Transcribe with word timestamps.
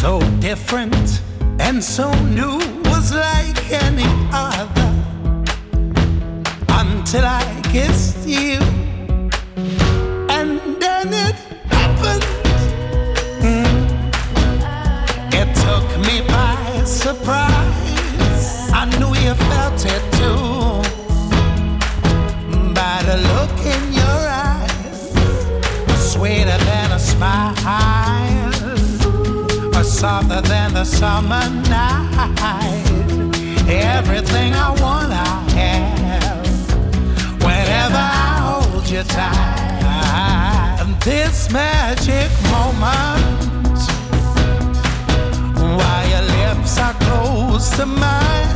so 0.00 0.20
different 0.40 1.22
and 1.58 1.82
so 1.82 2.10
new, 2.26 2.58
was 2.84 3.12
like 3.14 3.58
any 3.72 4.04
other 4.30 4.92
until 6.68 7.24
I 7.24 7.44
kissed 7.72 8.28
you, 8.28 8.58
and 10.36 10.60
then 10.82 11.08
it 11.26 11.36
happened. 11.76 12.24
Mm. 13.40 13.76
It 15.40 15.48
took 15.64 15.86
me 16.06 16.16
by 16.28 16.84
surprise. 16.84 18.70
I 18.80 18.84
knew 18.98 19.14
you 19.24 19.34
felt 19.50 19.80
it 19.96 20.04
too 20.18 20.82
by 22.74 22.96
the 23.08 23.16
look 23.30 23.56
in 23.74 23.82
your 24.00 24.20
eyes, 24.50 25.00
sweeter 26.12 26.58
than 26.68 26.92
a 26.92 26.98
smile, 26.98 27.45
softer 30.06 30.40
than 30.42 30.72
the 30.72 30.84
summer 30.84 31.44
night. 31.68 32.86
Everything 33.68 34.50
I 34.54 34.68
want, 34.82 35.10
I 35.12 35.34
have. 35.58 36.46
Whenever 37.46 38.04
I 38.24 38.32
hold 38.46 38.88
you 38.88 39.02
tight, 39.02 39.66
this 41.04 41.50
magic 41.52 42.30
moment, 42.54 43.80
while 45.78 46.04
your 46.12 46.24
lips 46.36 46.78
are 46.86 46.96
close 47.06 47.68
to 47.78 47.86
mine, 47.86 48.50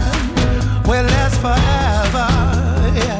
will 0.88 1.06
last 1.14 1.36
forever. 1.44 2.28
Yeah. 2.98 3.19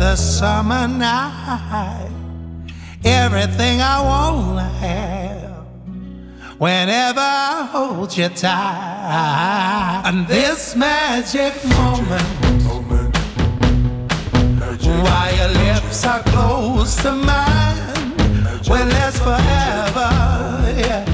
The 0.00 0.16
summer 0.16 0.88
night. 0.88 2.08
Everything 3.04 3.82
I 3.82 4.00
want 4.00 4.56
to 4.56 4.64
have 4.86 5.66
whenever 6.58 7.20
I 7.20 7.68
hold 7.70 8.16
you 8.16 8.30
tight. 8.30 10.02
And 10.06 10.26
this 10.26 10.74
magic 10.74 11.52
moment, 11.76 12.62
while 15.04 15.36
your 15.36 15.52
lips 15.64 16.06
are 16.06 16.22
close 16.32 16.96
to 17.02 17.12
mine, 17.12 18.16
will 18.70 18.88
last 18.96 19.18
forever. 19.18 20.10
Yeah. 20.80 21.09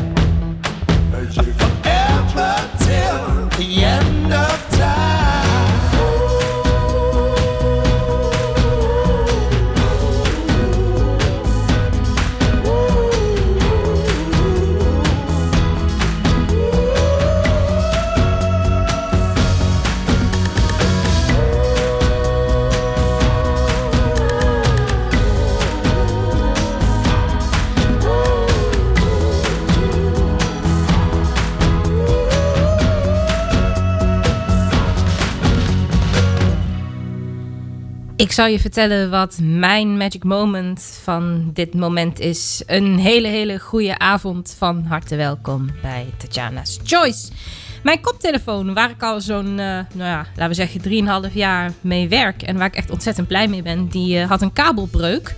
Zal 38.36 38.46
je 38.46 38.60
vertellen 38.60 39.10
wat 39.10 39.38
mijn 39.42 39.96
magic 39.96 40.24
moment 40.24 40.98
van 41.02 41.50
dit 41.52 41.74
moment 41.74 42.20
is. 42.20 42.62
Een 42.66 42.98
hele, 42.98 43.28
hele 43.28 43.58
goede 43.58 43.98
avond. 43.98 44.54
Van 44.58 44.84
harte 44.84 45.16
welkom 45.16 45.70
bij 45.82 46.06
Tatjana's 46.16 46.78
Choice. 46.84 47.28
Mijn 47.82 48.00
koptelefoon, 48.00 48.74
waar 48.74 48.90
ik 48.90 49.02
al 49.02 49.20
zo'n, 49.20 49.46
eh, 49.58 49.66
nou 49.66 49.86
ja, 49.94 50.26
laten 50.26 50.48
we 50.48 50.54
zeggen, 50.54 50.80
3,5 50.80 51.34
jaar 51.34 51.72
mee 51.80 52.08
werk. 52.08 52.42
En 52.42 52.56
waar 52.56 52.66
ik 52.66 52.74
echt 52.74 52.90
ontzettend 52.90 53.28
blij 53.28 53.48
mee 53.48 53.62
ben, 53.62 53.88
die 53.88 54.18
eh, 54.18 54.28
had 54.28 54.42
een 54.42 54.52
kabelbreuk. 54.52 55.34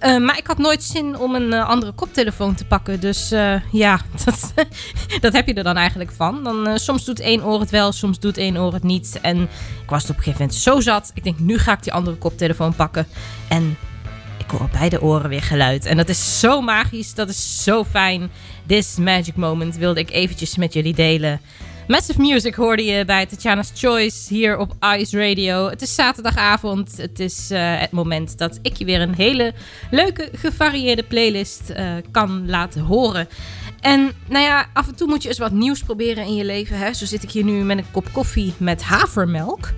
Eh, 0.00 0.16
maar 0.16 0.38
ik 0.38 0.46
had 0.46 0.58
nooit 0.58 0.82
zin 0.82 1.18
om 1.18 1.34
een 1.34 1.52
eh, 1.52 1.68
andere 1.68 1.92
koptelefoon 1.92 2.54
te 2.54 2.64
pakken. 2.64 3.00
Dus 3.00 3.30
eh, 3.30 3.54
ja, 3.72 4.00
dat, 4.24 4.52
dat 5.20 5.32
heb 5.32 5.46
je 5.46 5.54
er 5.54 5.64
dan 5.64 5.76
eigenlijk 5.76 6.12
van. 6.12 6.44
Dan, 6.44 6.78
soms 6.78 7.04
doet 7.04 7.20
één 7.20 7.44
oor 7.44 7.60
het 7.60 7.70
wel, 7.70 7.92
soms 7.92 8.18
doet 8.18 8.36
één 8.36 8.58
oor 8.58 8.72
het 8.72 8.82
niet. 8.82 9.18
En 9.22 9.42
ik 9.82 9.90
was 9.90 10.02
op 10.02 10.08
een 10.08 10.14
gegeven 10.14 10.40
moment 10.40 10.58
zo 10.58 10.80
zat. 10.80 11.10
Ik 11.14 11.24
denk, 11.24 11.38
nu 11.38 11.58
ga 11.58 11.72
ik 11.72 11.82
die 11.82 11.92
andere 11.92 12.16
koptelefoon 12.16 12.74
pakken. 12.74 13.06
En 13.48 13.76
ik 14.38 14.50
hoor 14.50 14.60
op 14.60 14.72
beide 14.72 15.02
oren 15.02 15.28
weer 15.28 15.42
geluid. 15.42 15.84
En 15.84 15.96
dat 15.96 16.08
is 16.08 16.40
zo 16.40 16.60
magisch, 16.60 17.14
dat 17.14 17.28
is 17.28 17.62
zo 17.62 17.84
fijn. 17.84 18.30
This 18.66 18.96
magic 18.96 19.36
moment 19.36 19.76
wilde 19.76 20.00
ik 20.00 20.10
eventjes 20.10 20.56
met 20.56 20.72
jullie 20.72 20.94
delen. 20.94 21.40
Massive 21.90 22.20
Music 22.20 22.54
hoorde 22.54 22.84
je 22.84 23.04
bij 23.04 23.26
Tatjana's 23.26 23.70
Choice 23.74 24.34
hier 24.34 24.58
op 24.58 24.74
Ice 24.96 25.28
Radio. 25.28 25.68
Het 25.68 25.82
is 25.82 25.94
zaterdagavond. 25.94 26.96
Het 26.96 27.20
is 27.20 27.50
eh, 27.50 27.80
het 27.80 27.90
moment 27.90 28.38
dat 28.38 28.58
ik 28.62 28.76
je 28.76 28.84
weer 28.84 29.00
een 29.00 29.14
hele 29.14 29.52
leuke, 29.90 30.28
gevarieerde 30.32 31.02
playlist 31.02 31.70
eh, 31.70 31.92
kan 32.10 32.50
laten 32.50 32.82
horen. 32.82 33.28
En 33.80 34.12
nou 34.28 34.44
ja, 34.44 34.66
af 34.72 34.88
en 34.88 34.96
toe 34.96 35.08
moet 35.08 35.22
je 35.22 35.28
eens 35.28 35.38
wat 35.38 35.52
nieuws 35.52 35.82
proberen 35.82 36.24
in 36.24 36.34
je 36.34 36.44
leven. 36.44 36.78
Hè? 36.78 36.92
Zo 36.92 37.06
zit 37.06 37.22
ik 37.22 37.30
hier 37.30 37.44
nu 37.44 37.52
met 37.52 37.78
een 37.78 37.90
kop 37.90 38.12
koffie 38.12 38.54
met 38.56 38.82
havermelk. 38.82 39.68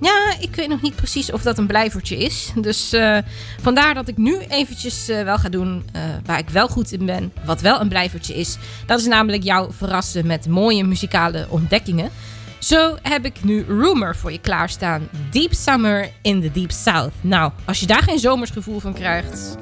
Ja, 0.00 0.34
ik 0.40 0.54
weet 0.54 0.68
nog 0.68 0.82
niet 0.82 0.96
precies 0.96 1.32
of 1.32 1.42
dat 1.42 1.58
een 1.58 1.66
blijvertje 1.66 2.16
is. 2.16 2.52
Dus 2.56 2.92
eh, 2.92 3.18
vandaar 3.60 3.94
dat 3.94 4.08
ik 4.08 4.16
nu 4.16 4.38
eventjes 4.38 5.08
eh, 5.08 5.22
wel 5.22 5.38
ga 5.38 5.48
doen 5.48 5.84
eh, 5.92 6.02
waar 6.24 6.38
ik 6.38 6.48
wel 6.48 6.68
goed 6.68 6.92
in 6.92 7.06
ben. 7.06 7.32
Wat 7.44 7.60
wel 7.60 7.80
een 7.80 7.88
blijvertje 7.88 8.34
is. 8.34 8.56
Dat 8.86 9.00
is 9.00 9.06
namelijk 9.06 9.42
jou 9.42 9.72
verrassen 9.72 10.26
met 10.26 10.48
mooie 10.48 10.84
muzikale 10.84 11.46
ontdekkingen. 11.48 12.10
Zo 12.58 12.96
heb 13.02 13.24
ik 13.24 13.44
nu 13.44 13.64
Rumor 13.68 14.16
voor 14.16 14.32
je 14.32 14.40
klaarstaan. 14.40 15.08
Deep 15.30 15.54
Summer 15.54 16.10
in 16.22 16.40
the 16.40 16.50
Deep 16.52 16.70
South. 16.70 17.12
Nou, 17.20 17.52
als 17.64 17.80
je 17.80 17.86
daar 17.86 18.02
geen 18.02 18.18
zomersgevoel 18.18 18.78
van 18.78 18.94
krijgt... 18.94 19.56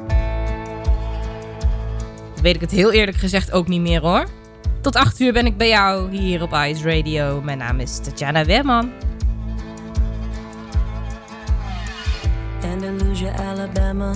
weet 2.42 2.54
ik 2.54 2.60
het 2.60 2.70
heel 2.70 2.92
eerlijk 2.92 3.16
gezegd 3.16 3.52
ook 3.52 3.69
niet 3.69 3.81
meer 3.81 4.00
hoor. 4.00 4.26
Tot 4.81 4.96
8 4.96 5.20
uur 5.20 5.32
ben 5.32 5.46
ik 5.46 5.56
bij 5.56 5.69
jou 5.69 6.16
hier 6.16 6.42
op 6.42 6.52
Ice 6.52 6.96
Radio. 6.96 7.40
Mijn 7.40 7.58
naam 7.58 7.81
is 7.81 8.00
Tatjana 8.02 8.44
Weerman. 8.44 8.92
Andalusia, 12.64 13.31
Alabama, 13.38 14.12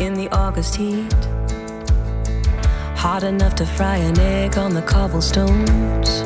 in 0.00 0.14
the 0.14 0.28
August 0.30 0.74
heat. 0.74 1.12
Hot 2.96 3.22
enough 3.22 3.54
to 3.56 3.66
fry 3.66 3.96
an 3.96 4.18
egg 4.18 4.56
on 4.56 4.72
the 4.72 4.82
cobblestones. 4.82 6.24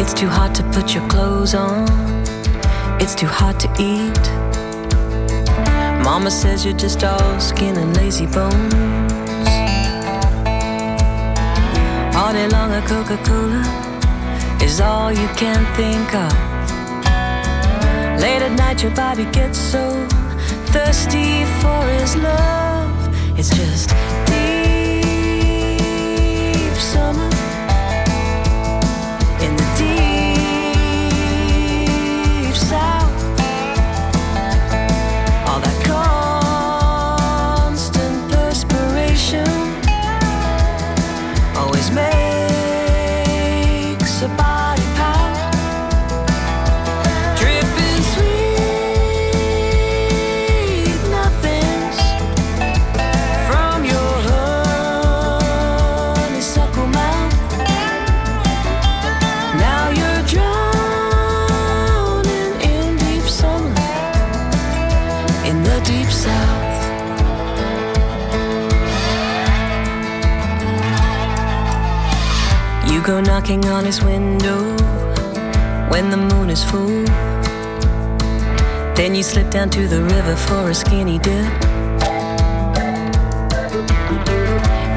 It's 0.00 0.14
too 0.14 0.28
hot 0.28 0.54
to 0.56 0.62
put 0.72 0.94
your 0.94 1.06
clothes 1.08 1.54
on. 1.54 1.86
It's 3.00 3.14
too 3.14 3.26
hot 3.26 3.60
to 3.60 3.68
eat. 3.78 4.24
Mama 6.02 6.30
says 6.30 6.64
you're 6.64 6.76
just 6.76 7.04
all 7.04 7.38
skin 7.38 7.76
and 7.76 7.96
lazy 7.96 8.26
bones. 8.26 8.74
All 12.16 12.32
day 12.32 12.48
long, 12.48 12.72
a 12.72 12.82
Coca 12.86 13.18
Cola 13.24 13.62
is 14.62 14.80
all 14.80 15.12
you 15.12 15.28
can 15.36 15.64
think 15.76 16.14
of. 16.14 16.53
Late 18.24 18.40
at 18.40 18.52
night, 18.52 18.82
your 18.82 18.92
body 18.92 19.26
gets 19.32 19.58
so 19.58 19.84
thirsty 20.72 21.44
for 21.60 21.80
his 21.98 22.16
love. 22.16 23.38
It's 23.38 23.50
just 23.50 23.90
on 73.74 73.84
his 73.84 74.00
window 74.04 74.60
when 75.90 76.08
the 76.08 76.16
moon 76.16 76.48
is 76.48 76.62
full. 76.62 77.04
Then 78.94 79.16
you 79.16 79.24
slip 79.24 79.50
down 79.50 79.68
to 79.70 79.88
the 79.88 80.00
river 80.00 80.36
for 80.36 80.70
a 80.70 80.74
skinny 80.74 81.18
dip. 81.18 81.52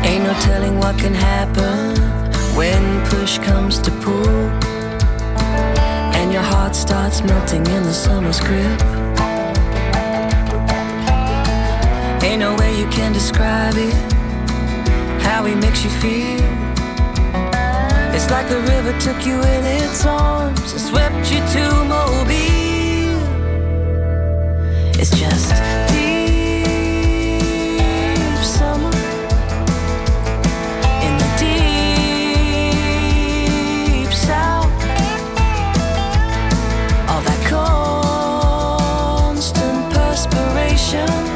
Ain't 0.06 0.24
no 0.24 0.34
telling 0.42 0.78
what 0.78 0.96
can 1.00 1.16
happen 1.16 1.98
when 2.56 3.04
push 3.10 3.40
comes 3.40 3.80
to 3.80 3.90
pull. 4.06 4.38
And 6.20 6.32
your 6.32 6.44
heart 6.44 6.76
starts 6.76 7.24
melting 7.24 7.66
in 7.66 7.82
the 7.82 7.94
summer's 7.94 8.40
grip. 8.40 8.80
Ain't 12.24 12.42
no 12.42 12.56
way 12.60 12.78
you 12.78 12.88
can 12.90 13.12
describe 13.12 13.74
it, 13.76 13.96
how 15.24 15.46
he 15.46 15.56
makes 15.56 15.84
you 15.84 15.90
feel. 15.90 16.56
It's 18.18 18.31
like 18.31 18.50
the 18.50 18.60
river 18.60 18.94
took 19.00 19.28
you 19.28 19.36
in 19.36 19.64
its 19.64 20.04
arms 20.04 20.72
and 20.72 20.81
swept 20.81 21.31
you 21.31 21.40
to 21.54 21.86
Mobile. 21.86 23.22
It's 25.00 25.12
just 25.12 25.54
deep 25.94 26.66
summer 28.44 28.90
in 31.06 31.18
the 31.22 31.30
deep 34.02 34.12
south. 34.12 34.74
All 37.08 37.22
that 37.22 37.42
constant 39.28 39.94
perspiration 39.94 41.27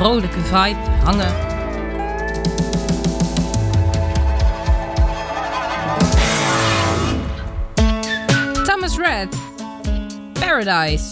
vrolijke 0.00 0.40
vibe 0.40 0.90
hangen. 1.04 1.34
Thomas 8.64 8.96
Red, 8.96 9.28
Paradise. 10.32 11.04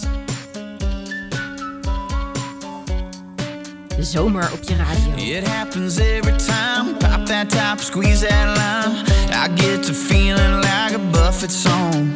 De 3.95 4.03
zomer 4.03 4.49
op 4.53 4.63
je 4.63 4.75
radio. 4.75 5.35
It 5.37 5.47
happens 5.47 5.97
every 5.97 6.37
time. 6.37 6.97
Pop 6.97 7.25
that 7.25 7.49
top, 7.49 7.79
squeeze 7.79 8.27
that 8.27 8.57
lime. 8.57 9.05
I 9.31 9.61
get 9.61 9.83
to 9.83 9.93
feeling 9.93 10.55
like 10.55 10.95
a 10.95 10.99
buffet 11.11 11.51
song. 11.51 12.13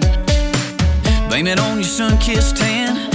Blame 1.27 1.51
it 1.51 1.60
on 1.60 1.74
your 1.74 1.84
sun-kissed 1.84 2.58
tan. 2.58 3.12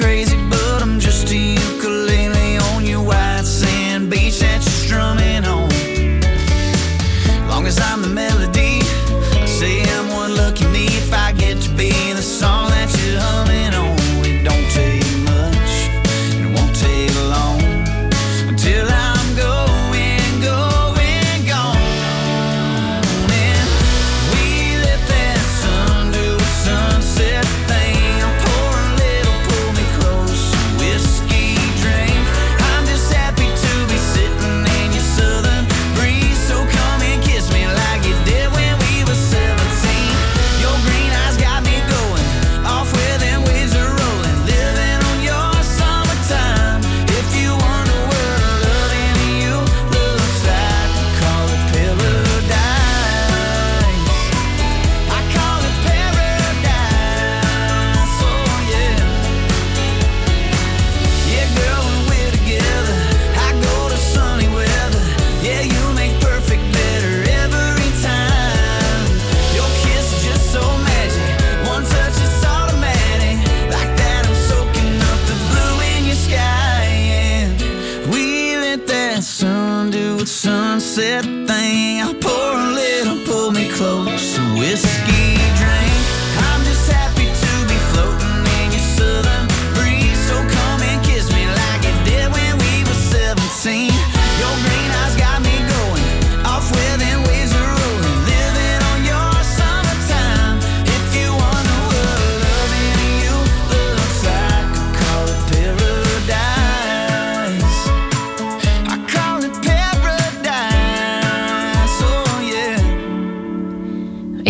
Crazy, 0.00 0.29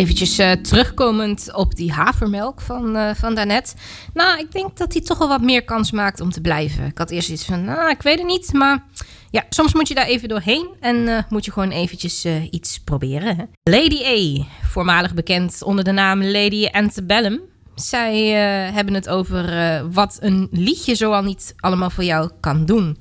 Eventjes 0.00 0.38
eh, 0.38 0.52
terugkomend 0.52 1.54
op 1.54 1.74
die 1.74 1.92
havermelk 1.92 2.60
van, 2.60 2.96
eh, 2.96 3.14
van 3.14 3.34
daarnet. 3.34 3.74
Nou, 4.14 4.38
ik 4.38 4.52
denk 4.52 4.76
dat 4.76 4.92
hij 4.92 5.02
toch 5.02 5.18
wel 5.18 5.28
wat 5.28 5.40
meer 5.40 5.64
kans 5.64 5.90
maakt 5.90 6.20
om 6.20 6.30
te 6.30 6.40
blijven. 6.40 6.84
Ik 6.86 6.98
had 6.98 7.10
eerst 7.10 7.28
iets 7.28 7.44
van, 7.44 7.64
nou, 7.64 7.90
ik 7.90 8.02
weet 8.02 8.18
het 8.18 8.26
niet. 8.26 8.52
Maar 8.52 8.84
ja, 9.30 9.44
soms 9.48 9.74
moet 9.74 9.88
je 9.88 9.94
daar 9.94 10.06
even 10.06 10.28
doorheen. 10.28 10.68
En 10.80 11.08
eh, 11.08 11.22
moet 11.28 11.44
je 11.44 11.52
gewoon 11.52 11.70
eventjes 11.70 12.26
iets 12.50 12.80
proberen. 12.80 13.36
Hè? 13.36 13.44
Lady 13.62 14.04
A, 14.04 14.44
voormalig 14.66 15.14
bekend 15.14 15.62
onder 15.62 15.84
de 15.84 15.92
naam 15.92 16.24
Lady 16.24 16.66
Antebellum. 16.66 17.40
Zij 17.74 18.26
hebben 18.72 18.94
het 18.94 19.08
over 19.08 19.44
wat 19.92 20.18
een 20.20 20.48
liedje 20.50 20.94
zoal 20.94 21.22
niet 21.22 21.54
allemaal 21.56 21.90
voor 21.90 22.04
jou 22.04 22.30
kan 22.40 22.64
doen. 22.64 22.98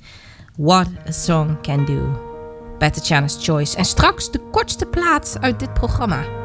What 0.56 0.88
a 1.08 1.12
song 1.12 1.58
can 1.62 1.84
do. 1.84 2.20
Bij 2.78 2.90
Tatjana's 2.90 3.38
Choice. 3.40 3.76
En 3.76 3.84
straks 3.84 4.30
de 4.30 4.40
kortste 4.50 4.86
plaat 4.86 5.36
uit 5.40 5.58
dit 5.58 5.74
programma. 5.74 6.39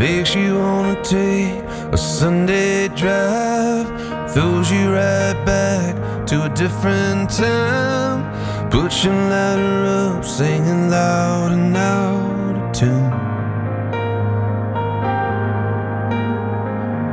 Makes 0.00 0.34
you 0.34 0.58
wanna 0.58 1.00
take 1.04 1.62
a 1.92 1.96
Sunday 1.96 2.88
drive, 2.88 3.86
throws 4.32 4.70
you 4.72 4.92
right 4.92 5.36
back 5.46 5.94
to 6.26 6.44
a 6.46 6.48
different 6.48 7.30
time. 7.30 8.24
Put 8.70 9.04
your 9.04 9.14
ladder 9.14 10.16
up, 10.16 10.24
singing 10.24 10.90
loud 10.90 11.52
and 11.52 11.76
out 11.76 12.56
of 12.56 12.72
tune. 12.72 13.12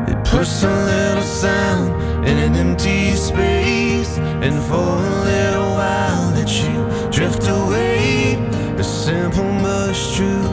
It 0.07 0.23
puts 0.23 0.63
a 0.63 0.69
little 0.69 1.23
sound 1.23 1.96
in 2.27 2.37
an 2.39 2.55
empty 2.55 3.11
space, 3.13 4.17
and 4.17 4.55
for 4.63 4.75
a 4.75 5.23
little 5.31 5.69
while 5.79 6.31
let 6.35 6.51
you 6.61 7.09
drift 7.09 7.47
away. 7.47 8.35
A 8.77 8.83
simple 8.83 9.49
but 9.61 9.91
it's 9.91 10.15
true. 10.15 10.49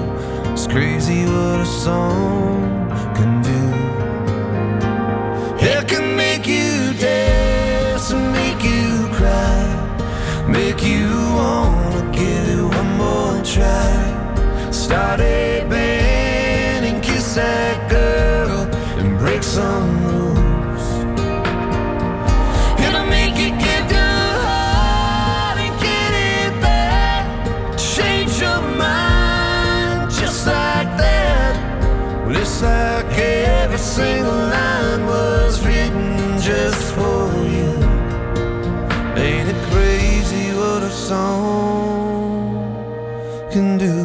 It's 0.52 0.66
crazy 0.68 1.24
what 1.24 1.60
a 1.60 1.66
song 1.66 2.88
can 3.16 3.42
do. 3.42 3.62
It 5.66 5.88
can 5.88 6.16
make 6.16 6.46
you 6.46 6.94
dance 6.94 8.12
and 8.12 8.32
make 8.32 8.62
you 8.62 9.08
cry, 9.18 9.60
make 10.48 10.80
you 10.82 11.08
wanna 11.40 12.02
give 12.12 12.44
it 12.54 12.62
one 12.62 12.90
more 13.02 13.42
try. 13.42 14.70
Start 14.70 15.20
a 15.20 15.66
band 15.68 16.86
and 16.86 17.02
kiss 17.02 17.34
that 17.34 17.90
girl 17.90 18.60
and 19.00 19.18
break 19.18 19.42
some 19.42 20.03
song 41.04 42.64
can 43.52 43.76
do? 43.76 44.03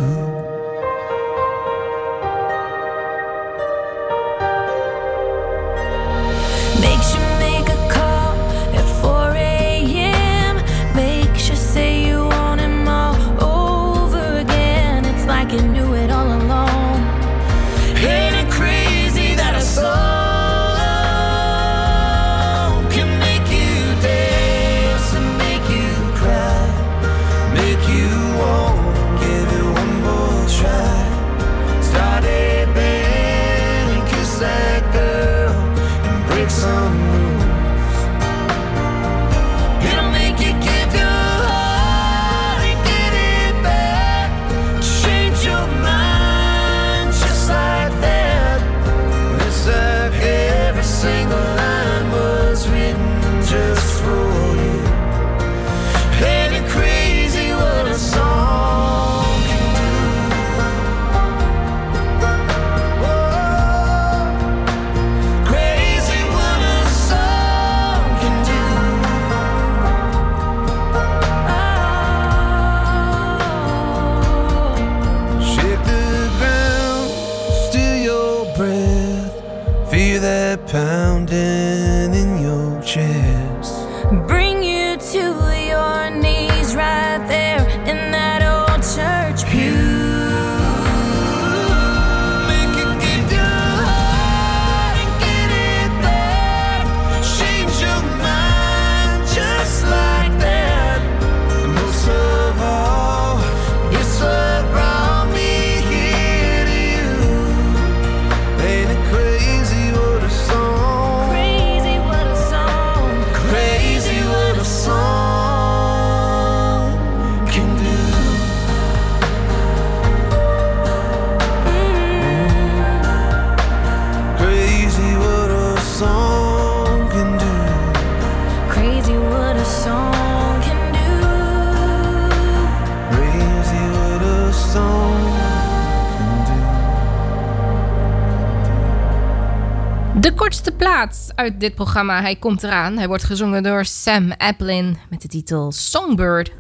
Uit 141.50 141.60
dit 141.60 141.76
programma. 141.76 142.22
Hij 142.22 142.36
komt 142.36 142.64
eraan. 142.64 142.98
Hij 142.98 143.08
wordt 143.08 143.24
gezongen 143.24 143.64
door 143.64 143.86
Sam 143.86 144.32
Applin 144.38 144.98
met 145.10 145.22
de 145.22 145.28
titel 145.28 145.72
Songbird. 145.72 146.52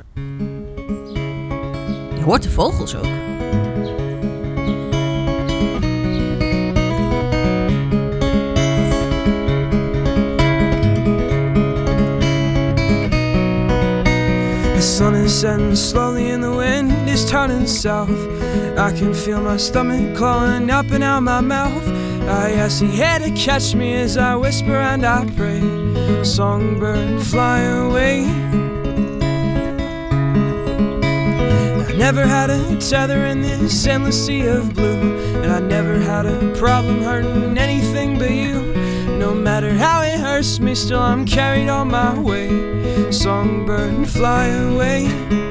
Je 2.15 2.21
hoort 2.23 2.43
de 2.43 2.49
vogels 2.49 2.95
ook. 2.95 3.03
The 14.73 14.81
sun 14.81 15.13
is 15.13 15.39
setting 15.39 15.77
slowly 15.77 16.31
and 16.31 16.41
the 16.41 16.55
wind 16.55 16.91
is 17.09 17.25
turning 17.25 17.67
south. 17.67 18.27
I 18.77 18.91
can 18.99 19.15
feel 19.15 19.41
my 19.41 19.57
stomach 19.57 20.13
clawing 20.15 20.71
up 20.71 20.91
and 20.91 21.03
out 21.03 21.21
my 21.21 21.41
mouth. 21.41 21.98
Ah, 22.23 22.45
I 22.45 22.51
ask 22.51 22.79
the 22.79 23.01
air 23.01 23.19
to 23.19 23.31
catch 23.31 23.75
me 23.75 23.93
as 23.95 24.17
I 24.17 24.35
whisper 24.35 24.75
and 24.75 25.05
I 25.05 25.25
pray. 25.35 25.61
Songbird, 26.23 27.21
fly 27.23 27.59
away. 27.59 28.25
I 31.87 31.93
never 31.95 32.25
had 32.25 32.49
a 32.49 32.77
tether 32.77 33.25
in 33.25 33.41
this 33.41 33.85
endless 33.85 34.25
sea 34.25 34.47
of 34.47 34.73
blue. 34.73 35.17
And 35.41 35.51
I 35.51 35.59
never 35.59 35.99
had 35.99 36.25
a 36.25 36.55
problem 36.57 37.01
hurting 37.01 37.57
anything 37.57 38.17
but 38.17 38.31
you. 38.31 38.73
No 39.17 39.33
matter 39.33 39.73
how 39.73 40.01
it 40.01 40.19
hurts 40.19 40.59
me, 40.59 40.75
still 40.75 40.99
I'm 40.99 41.25
carried 41.25 41.69
on 41.69 41.89
my 41.89 42.17
way. 42.19 43.11
Songbird, 43.11 44.07
fly 44.07 44.47
away. 44.47 45.48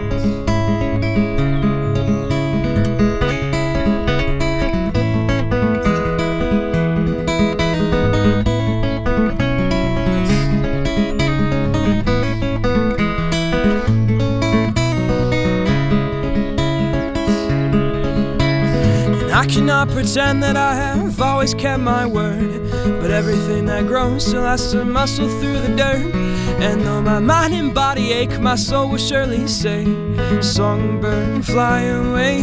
I 19.71 19.85
pretend 19.85 20.43
that 20.43 20.57
I 20.57 20.75
have 20.75 21.21
always 21.21 21.53
kept 21.55 21.83
my 21.83 22.07
word. 22.07 22.71
But 23.01 23.11
everything 23.11 23.67
that 23.67 23.87
grows 23.87 24.27
still 24.27 24.43
has 24.43 24.73
to 24.73 24.85
muscle 24.85 25.29
through 25.29 25.61
the 25.61 25.75
dirt. 25.77 26.15
And 26.61 26.81
though 26.83 27.03
my 27.03 27.19
mind 27.19 27.55
and 27.55 27.75
body 27.75 28.13
ache, 28.13 28.41
my 28.41 28.57
soul 28.57 28.89
will 28.89 28.99
surely 28.99 29.47
say, 29.47 29.85
Songbird, 30.41 31.45
fly 31.45 31.83
away. 31.83 32.43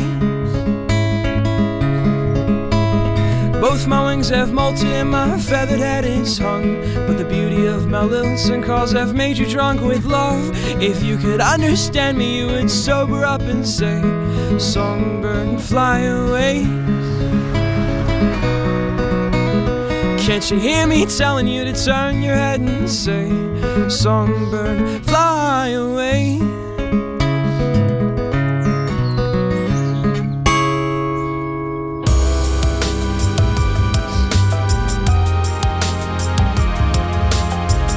Both 3.59 3.87
my 3.87 4.05
wings 4.05 4.29
have 4.29 4.49
molted 4.49 4.85
and 4.85 5.09
my 5.09 5.39
feathered 5.39 5.79
head 5.79 6.05
is 6.05 6.37
hung. 6.37 6.81
But 7.07 7.17
the 7.17 7.25
beauty 7.25 7.65
of 7.65 7.87
my 7.87 8.03
lilt 8.03 8.45
and 8.49 8.63
calls 8.63 8.91
have 8.91 9.15
made 9.15 9.37
you 9.37 9.47
drunk 9.47 9.81
with 9.81 10.05
love. 10.05 10.51
If 10.81 11.01
you 11.01 11.17
could 11.17 11.41
understand 11.41 12.17
me, 12.17 12.39
you 12.39 12.47
would 12.47 12.69
sober 12.69 13.25
up 13.25 13.41
and 13.41 13.67
say, 13.67 13.99
Songbird, 14.59 15.61
fly 15.61 15.99
away. 16.01 16.65
Can't 20.25 20.49
you 20.51 20.59
hear 20.59 20.87
me 20.87 21.05
telling 21.05 21.47
you 21.47 21.63
to 21.65 21.73
turn 21.73 22.21
your 22.21 22.35
head 22.35 22.59
and 22.59 22.89
say, 22.89 23.29
Songbird, 23.89 25.05
fly 25.05 25.69
away? 25.69 26.39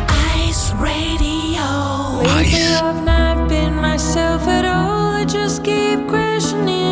Ice 0.08 0.72
Radio. 0.74 2.22
Lately 2.22 2.74
I've 2.74 3.04
not 3.04 3.48
been 3.48 3.74
myself 3.74 4.42
at 4.46 4.64
all. 4.64 5.14
I 5.14 5.24
just 5.24 5.64
keep 5.64 6.06
crashing 6.08 6.68
into 6.68 6.68
walls. 6.68 6.87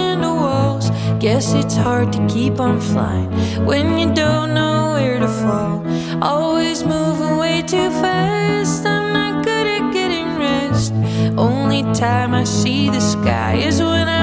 Guess 1.26 1.54
it's 1.54 1.74
hard 1.74 2.12
to 2.12 2.24
keep 2.28 2.60
on 2.60 2.80
flying 2.80 3.28
when 3.66 3.98
you 3.98 4.14
don't 4.14 4.54
know 4.54 4.92
where 4.92 5.18
to 5.18 5.26
fall. 5.26 5.84
Always 6.22 6.84
moving 6.84 7.36
way 7.36 7.62
too 7.62 7.90
fast. 8.00 8.86
I'm 8.86 9.12
not 9.12 9.44
good 9.44 9.66
at 9.66 9.92
getting 9.92 10.38
rest. 10.38 10.92
Only 11.36 11.82
time 11.94 12.32
I 12.32 12.44
see 12.44 12.90
the 12.90 13.00
sky 13.00 13.54
is 13.54 13.80
when 13.80 14.06
I'm 14.08 14.15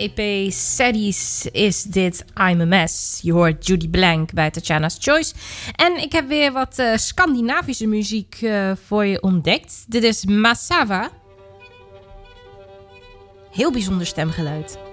EP 0.00 0.50
Saddies 0.52 1.46
is 1.52 1.82
dit 1.82 2.24
I'm 2.50 2.60
a 2.60 2.64
Mess. 2.64 3.18
Je 3.22 3.32
hoort 3.32 3.66
Judy 3.66 3.88
Blank 3.88 4.32
bij 4.32 4.50
Tatjana's 4.50 4.96
Choice. 5.00 5.34
En 5.76 5.96
ik 5.96 6.12
heb 6.12 6.28
weer 6.28 6.52
wat 6.52 6.78
eh, 6.78 6.96
Scandinavische 6.96 7.86
muziek 7.86 8.38
eh, 8.42 8.72
voor 8.86 9.04
je 9.04 9.22
ontdekt. 9.22 9.84
Dit 9.88 10.02
is 10.02 10.24
Masava. 10.24 11.10
Heel 13.50 13.72
bijzonder 13.72 14.06
stemgeluid. 14.06 14.89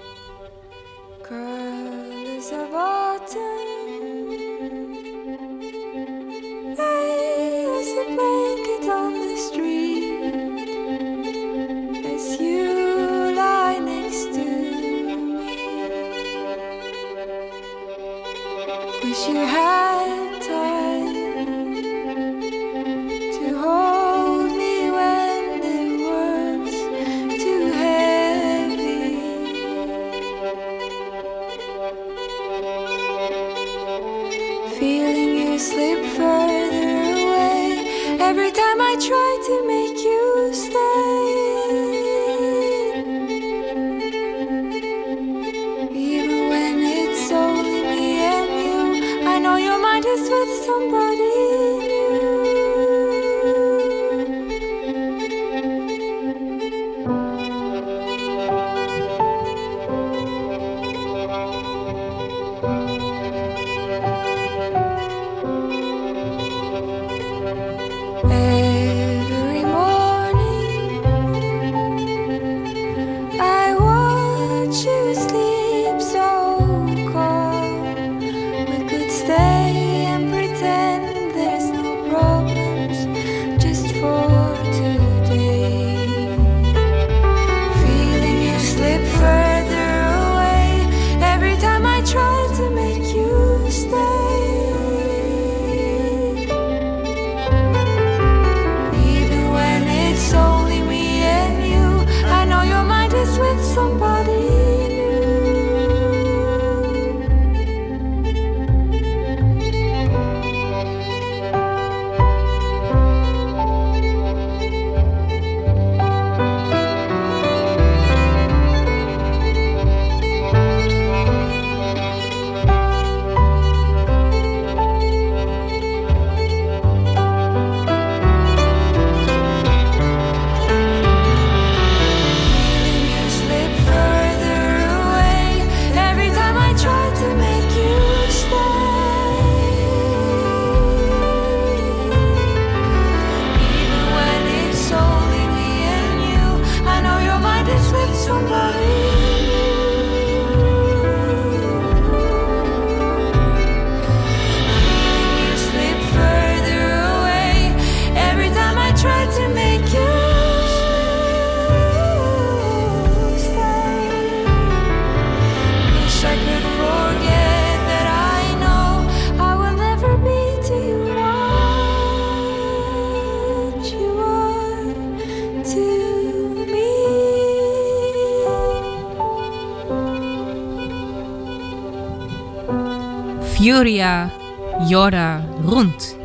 Jorda 184.88 185.46
Rond 185.66 186.18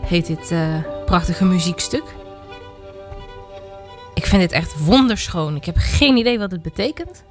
heet 0.00 0.26
dit 0.26 0.50
eh, 0.50 0.74
prachtige 1.04 1.44
muziekstuk. 1.44 2.02
Ik 4.14 4.26
vind 4.26 4.40
dit 4.40 4.52
echt 4.52 4.84
wonderschoon. 4.84 5.56
Ik 5.56 5.64
heb 5.64 5.76
geen 5.78 6.16
idee 6.16 6.38
wat 6.38 6.50
het 6.50 6.62
betekent. 6.62 7.24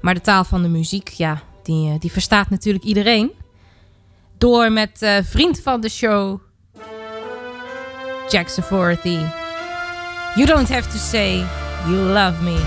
Maar 0.00 0.14
de 0.14 0.20
taal 0.20 0.44
van 0.44 0.62
de 0.62 0.68
muziek, 0.68 1.08
ja, 1.08 1.42
die, 1.62 1.90
eh, 1.90 1.98
die 1.98 2.12
verstaat 2.12 2.50
natuurlijk 2.50 2.84
iedereen. 2.84 3.32
Door 4.38 4.72
met 4.72 5.02
eh, 5.02 5.16
vriend 5.22 5.60
van 5.60 5.80
de 5.80 5.88
show, 5.88 6.40
Jack 8.28 8.48
Saforthy. 8.48 9.18
You 10.34 10.46
don't 10.46 10.68
have 10.68 10.88
to 10.88 10.98
say 10.98 11.36
you 11.86 11.96
love 11.96 12.42
me. 12.42 12.62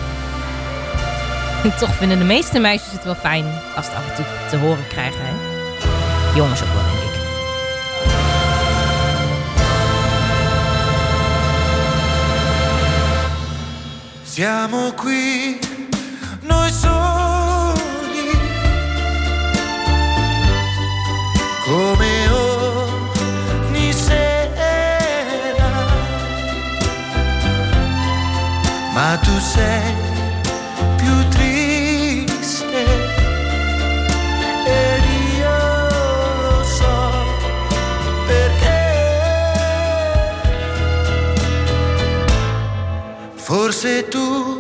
Toch 1.80 1.96
vinden 1.96 2.20
de 2.20 2.26
meeste 2.26 2.60
meisjes 2.60 2.92
het 2.92 3.04
wel 3.04 3.16
fijn 3.16 3.46
als 3.76 3.86
het 3.86 3.96
af 3.96 4.10
en 4.10 4.16
toe 4.16 4.26
te 4.50 4.58
horen 4.58 4.88
krijgen. 4.88 5.22
Hè? 5.22 5.57
Jongens. 6.38 6.64
Siamo 14.24 14.92
qui, 14.92 15.60
noi 16.42 16.72
soli, 16.72 18.30
come 21.66 22.30
ogni 22.30 23.92
sera, 23.92 25.72
ma 28.94 29.18
tu 29.24 29.40
sei 29.40 30.07
sé 43.88 44.04
tú. 44.04 44.57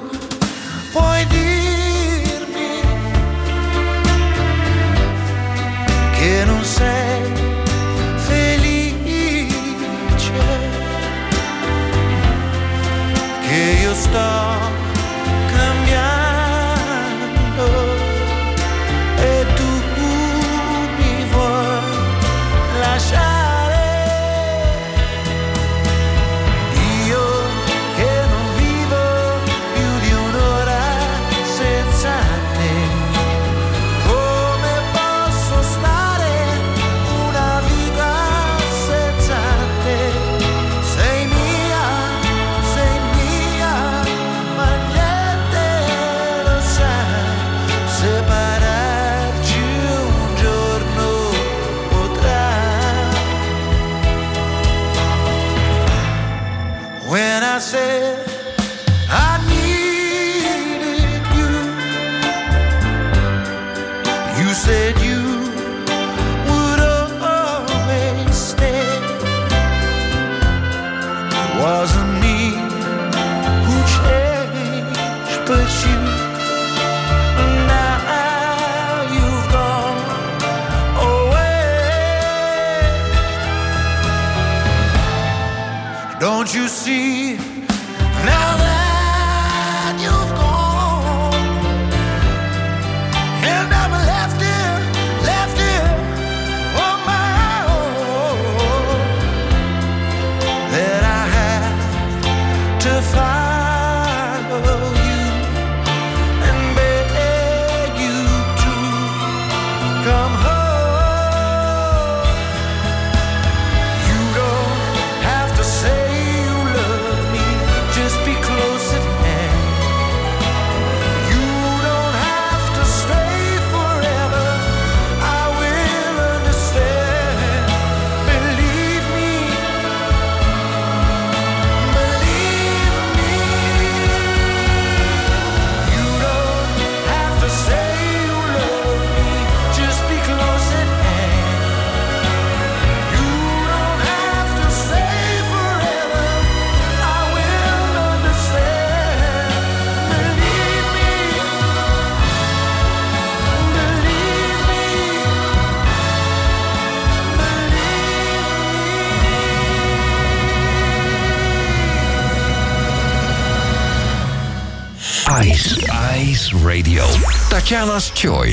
Tatjana's 167.97 168.11
Choice. 168.11 168.46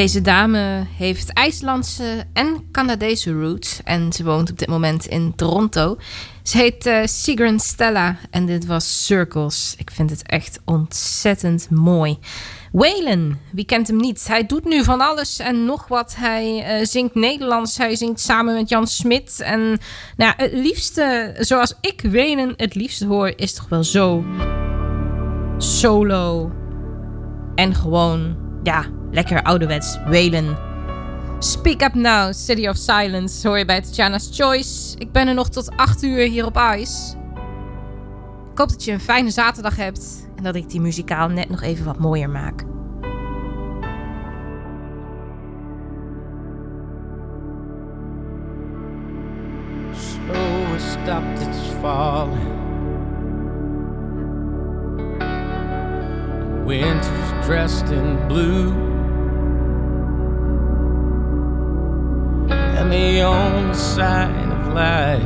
Deze 0.00 0.20
dame 0.20 0.86
heeft 0.96 1.32
IJslandse 1.32 2.24
en 2.32 2.68
Canadese 2.72 3.32
roots 3.32 3.80
en 3.84 4.12
ze 4.12 4.24
woont 4.24 4.50
op 4.50 4.58
dit 4.58 4.68
moment 4.68 5.06
in 5.06 5.32
Toronto. 5.36 5.96
Ze 6.42 6.56
heet 6.56 6.86
uh, 6.86 7.00
Sigrun 7.04 7.58
Stella 7.58 8.16
en 8.30 8.46
dit 8.46 8.66
was 8.66 9.06
Circles. 9.06 9.74
Ik 9.78 9.90
vind 9.90 10.10
het 10.10 10.22
echt 10.26 10.60
ontzettend 10.64 11.70
mooi. 11.70 12.18
Waylon, 12.72 13.38
wie 13.52 13.64
kent 13.64 13.86
hem 13.86 13.96
niet? 13.96 14.28
Hij 14.28 14.46
doet 14.46 14.64
nu 14.64 14.84
van 14.84 15.00
alles 15.00 15.38
en 15.38 15.64
nog 15.64 15.88
wat. 15.88 16.14
Hij 16.16 16.78
uh, 16.80 16.86
zingt 16.86 17.14
Nederlands, 17.14 17.78
hij 17.78 17.96
zingt 17.96 18.20
samen 18.20 18.54
met 18.54 18.68
Jan 18.68 18.86
Smit. 18.86 19.40
En 19.40 19.78
nou, 20.16 20.34
het 20.36 20.52
liefste, 20.52 21.34
zoals 21.38 21.74
ik 21.80 22.02
Waylon 22.02 22.54
het 22.56 22.74
liefste 22.74 23.06
hoor, 23.06 23.32
is 23.36 23.54
toch 23.54 23.68
wel 23.68 23.84
zo 23.84 24.24
solo 25.58 26.52
en 27.54 27.74
gewoon, 27.74 28.36
ja, 28.62 28.98
lekker 29.10 29.42
ouderwets 29.42 29.98
Waylon. 30.06 30.56
Speak 31.38 31.82
Up 31.82 31.94
Now, 31.94 32.32
City 32.32 32.68
of 32.68 32.76
Silence, 32.76 33.48
hoor 33.48 33.58
je 33.58 33.64
bij 33.64 33.80
Tatjana's 33.80 34.28
Choice. 34.32 34.98
Ik 34.98 35.12
ben 35.12 35.28
er 35.28 35.34
nog 35.34 35.48
tot 35.48 35.76
8 35.76 36.02
uur 36.02 36.28
hier 36.28 36.46
op 36.46 36.56
IJs. 36.56 37.14
Ik 38.52 38.58
hoop 38.58 38.68
dat 38.68 38.84
je 38.84 38.92
een 38.92 39.00
fijne 39.00 39.30
zaterdag 39.30 39.76
hebt 39.76 40.28
en 40.36 40.42
dat 40.42 40.54
ik 40.54 40.70
die 40.70 40.80
muzikaal 40.80 41.28
net 41.28 41.48
nog 41.48 41.62
even 41.62 41.84
wat 41.84 41.98
mooier 41.98 42.30
maak. 42.30 42.64
Slow 49.92 50.78
stopped 50.78 51.48
its 51.48 51.58
falling. 51.80 52.58
Winter's 56.66 57.46
dressed 57.46 57.90
in 57.90 58.18
blue. 58.26 58.99
And 62.80 62.90
the 62.90 63.20
only 63.20 63.74
sign 63.74 64.50
of 64.52 64.72
life 64.72 65.22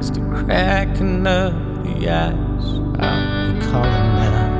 is 0.00 0.10
the 0.10 0.20
cracking 0.20 1.26
of 1.26 1.54
the 1.82 2.10
ice. 2.10 2.34
I'll 3.00 3.52
be 3.54 3.60
calling 3.64 4.18
out 4.28 4.50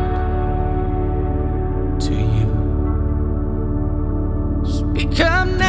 to 2.00 2.14
you. 2.14 2.50
Speak 4.64 5.20
up 5.20 5.48
now. 5.48 5.63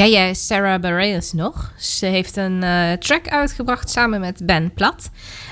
Ken 0.00 0.10
jij 0.10 0.34
Sarah 0.34 0.80
Bareilles 0.80 1.32
nog? 1.32 1.72
Ze 1.78 2.06
heeft 2.06 2.36
een 2.36 2.62
eh, 2.62 2.92
track 2.92 3.28
uitgebracht 3.28 3.90
samen 3.90 4.20
met 4.20 4.46
Ben 4.46 4.72
Plat. 4.74 5.10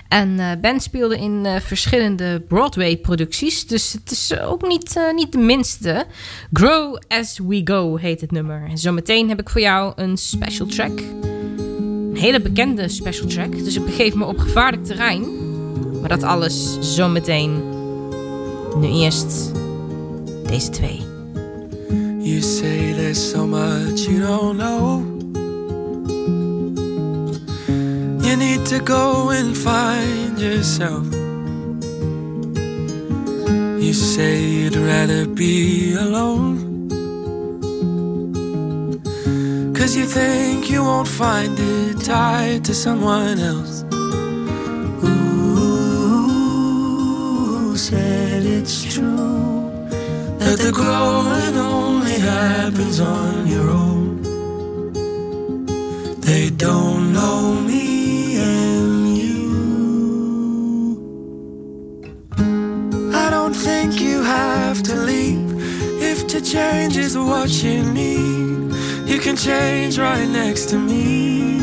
En 0.09 0.38
eh, 0.38 0.51
Ben 0.61 0.80
speelde 0.80 1.18
in 1.18 1.46
eh, 1.46 1.61
verschillende 1.61 2.40
Broadway-producties. 2.49 3.66
Dus 3.66 3.92
het 3.92 4.11
is 4.11 4.38
ook 4.38 4.68
niet, 4.68 5.01
niet 5.14 5.32
de 5.32 5.38
minste. 5.38 6.07
Grow 6.53 6.99
As 7.09 7.38
We 7.38 7.61
Go 7.64 7.96
heet 7.96 8.20
het 8.20 8.30
nummer. 8.30 8.66
En 8.68 8.78
zometeen 8.78 9.28
heb 9.28 9.40
ik 9.40 9.49
voor 9.49 9.61
jou 9.61 9.92
een 9.96 10.16
special 10.16 10.66
track. 10.66 10.99
Een 10.99 12.16
hele 12.16 12.40
bekende 12.40 12.88
special 12.88 13.28
track. 13.28 13.64
Dus 13.64 13.76
ik 13.76 13.84
begeef 13.84 14.14
me 14.14 14.24
op 14.24 14.38
gevaarlijk 14.38 14.84
terrein. 14.84 15.26
Maar 16.01 16.09
dat 16.09 16.22
alles 16.22 16.78
zometeen. 16.94 17.62
Nu 18.76 18.88
eerst 18.88 19.53
deze 20.46 20.70
twee. 20.70 21.08
You 22.29 22.43
say 22.43 22.93
there's 22.93 23.33
so 23.33 23.47
much 23.47 24.03
you 24.03 24.20
don't 24.20 24.59
know. 24.59 25.03
You 28.26 28.37
need 28.37 28.66
to 28.66 28.81
go 28.81 29.31
and 29.31 29.57
find 29.57 30.39
yourself. 30.39 31.07
You 33.83 33.95
say 33.95 34.45
you'd 34.45 34.76
rather 34.76 35.26
be 35.26 35.95
alone. 35.95 36.91
Cause 39.74 39.97
you 39.97 40.05
think 40.05 40.68
you 40.70 40.85
won't 40.85 41.09
find 41.09 41.59
it 41.59 42.05
tied 42.05 42.62
to 42.66 42.74
someone 42.74 43.39
else. 43.39 43.85
Ooh. 45.03 46.05
said 47.74 48.45
it's 48.45 48.85
true 48.95 49.70
that 50.39 50.59
the 50.59 50.72
growing 50.72 51.57
only 51.57 51.88
happens 52.29 53.01
on 53.01 53.47
your 53.47 53.68
own. 53.70 54.22
They 56.20 56.51
don't 56.51 57.12
know 57.12 57.55
me 57.55 58.37
and 58.37 59.16
you. 59.16 59.45
I 63.14 63.31
don't 63.31 63.55
think 63.55 64.01
you 64.01 64.22
have 64.22 64.83
to 64.85 64.95
leave 64.95 65.51
if 66.11 66.26
to 66.29 66.41
change 66.41 66.97
is 66.97 67.16
what 67.16 67.51
you 67.62 67.83
need. 68.01 68.72
You 69.11 69.18
can 69.18 69.37
change 69.37 69.99
right 69.99 70.29
next 70.29 70.66
to 70.70 70.79
me. 70.79 71.57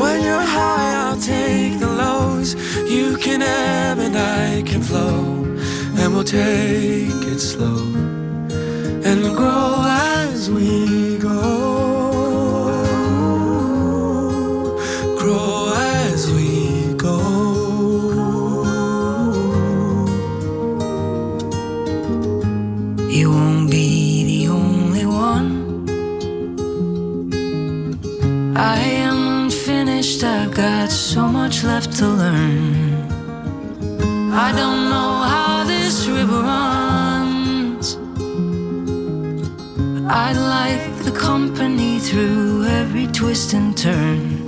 When 0.00 0.22
you're 0.22 0.48
high, 0.58 0.92
I'll 1.02 1.20
take 1.20 1.78
the 1.78 1.90
lows. 2.02 2.54
You 2.94 3.16
can 3.16 3.40
ebb 3.42 3.98
and 3.98 4.16
I 4.16 4.62
can 4.70 4.82
flow. 4.82 5.23
We'll 6.14 6.22
take 6.22 7.24
it 7.26 7.40
slow 7.40 7.82
and 9.10 9.34
grow 9.36 9.82
as 9.84 10.48
we 10.48 11.18
go. 11.18 11.40
Grow 15.18 15.72
as 15.74 16.30
we 16.30 16.94
go. 16.94 17.18
You 23.10 23.30
won't 23.30 23.68
be 23.72 24.24
the 24.24 24.52
only 24.52 25.06
one. 25.06 25.48
I 28.56 28.78
am 28.78 29.18
unfinished, 29.42 30.22
I've 30.22 30.54
got 30.54 30.92
so 30.92 31.26
much 31.26 31.64
left 31.64 31.92
to 31.98 32.06
learn. 32.06 32.84
I 34.32 34.52
don't 34.52 34.83
I 40.06 40.32
like 40.32 41.02
the 41.02 41.10
company 41.10 41.98
through 41.98 42.66
every 42.66 43.06
twist 43.06 43.54
and 43.54 43.74
turn. 43.74 44.42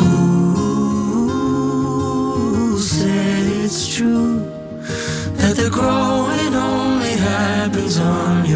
Ooh, 0.00 1.28
said 2.78 3.44
it's 3.62 3.94
true 3.94 4.40
that 5.36 5.54
the 5.56 5.68
growing 5.70 6.54
only 6.54 7.12
happens 7.12 7.98
on 7.98 8.46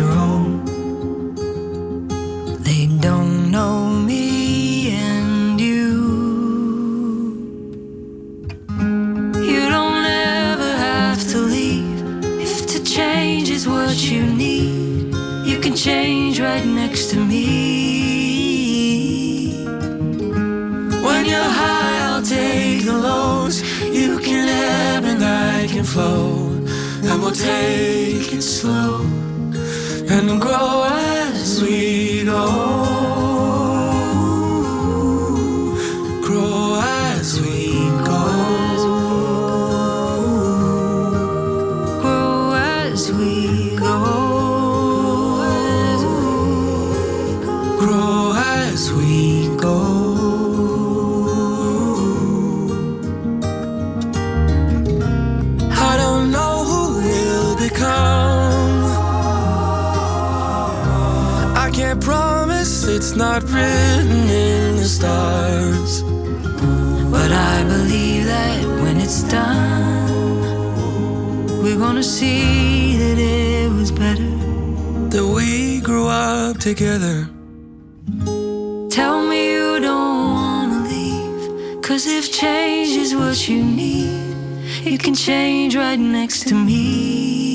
change 12.93 13.49
is 13.49 13.67
what 13.67 13.97
you 14.11 14.23
need. 14.23 15.15
You 15.47 15.59
can 15.61 15.75
change 15.75 16.39
right 16.41 16.67
next 16.67 17.11
to 17.13 17.17
me. 17.17 17.47
When 21.07 21.25
you're 21.25 21.53
high, 21.63 21.99
I'll 22.09 22.23
take 22.23 22.85
the 22.85 22.93
lows. 22.93 23.63
You 23.81 24.19
can 24.19 24.47
ebb 24.47 25.05
and 25.05 25.25
I 25.25 25.67
can 25.69 25.85
flow. 25.85 26.51
And 27.09 27.23
we'll 27.23 27.33
take 27.33 28.31
it 28.31 28.43
slow 28.43 29.01
and 30.15 30.39
grow 30.39 30.85
as 30.85 31.63
we 31.63 32.25
go. 32.27 32.92
Written 63.53 64.29
in 64.29 64.77
the 64.77 64.85
stars. 64.85 66.03
But 67.11 67.31
I 67.33 67.65
believe 67.65 68.25
that 68.27 68.65
when 68.83 69.01
it's 69.01 69.23
done, 69.25 70.73
we're 71.63 71.79
gonna 71.79 72.03
see 72.03 72.97
that 72.97 73.19
it 73.19 73.71
was 73.71 73.91
better. 73.91 74.31
That 75.13 75.27
we 75.37 75.81
grew 75.81 76.07
up 76.07 76.59
together. 76.59 77.29
Tell 78.91 79.23
me 79.31 79.53
you 79.53 79.81
don't 79.81 80.25
wanna 80.39 80.81
leave. 80.93 81.83
Cause 81.83 82.07
if 82.07 82.33
change 82.33 82.97
is 83.05 83.15
what 83.15 83.49
you 83.49 83.63
need, 83.63 84.35
you 84.85 84.99
can 84.99 85.15
change 85.15 85.77
right 85.77 86.01
next 86.01 86.49
to 86.49 86.55
me. 86.55 87.52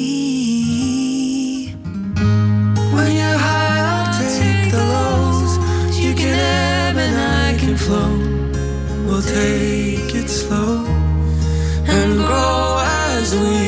Take 9.38 10.16
it 10.16 10.30
slow 10.30 10.84
and 11.96 12.12
grow 12.26 12.82
as 12.82 13.36
we 13.36 13.67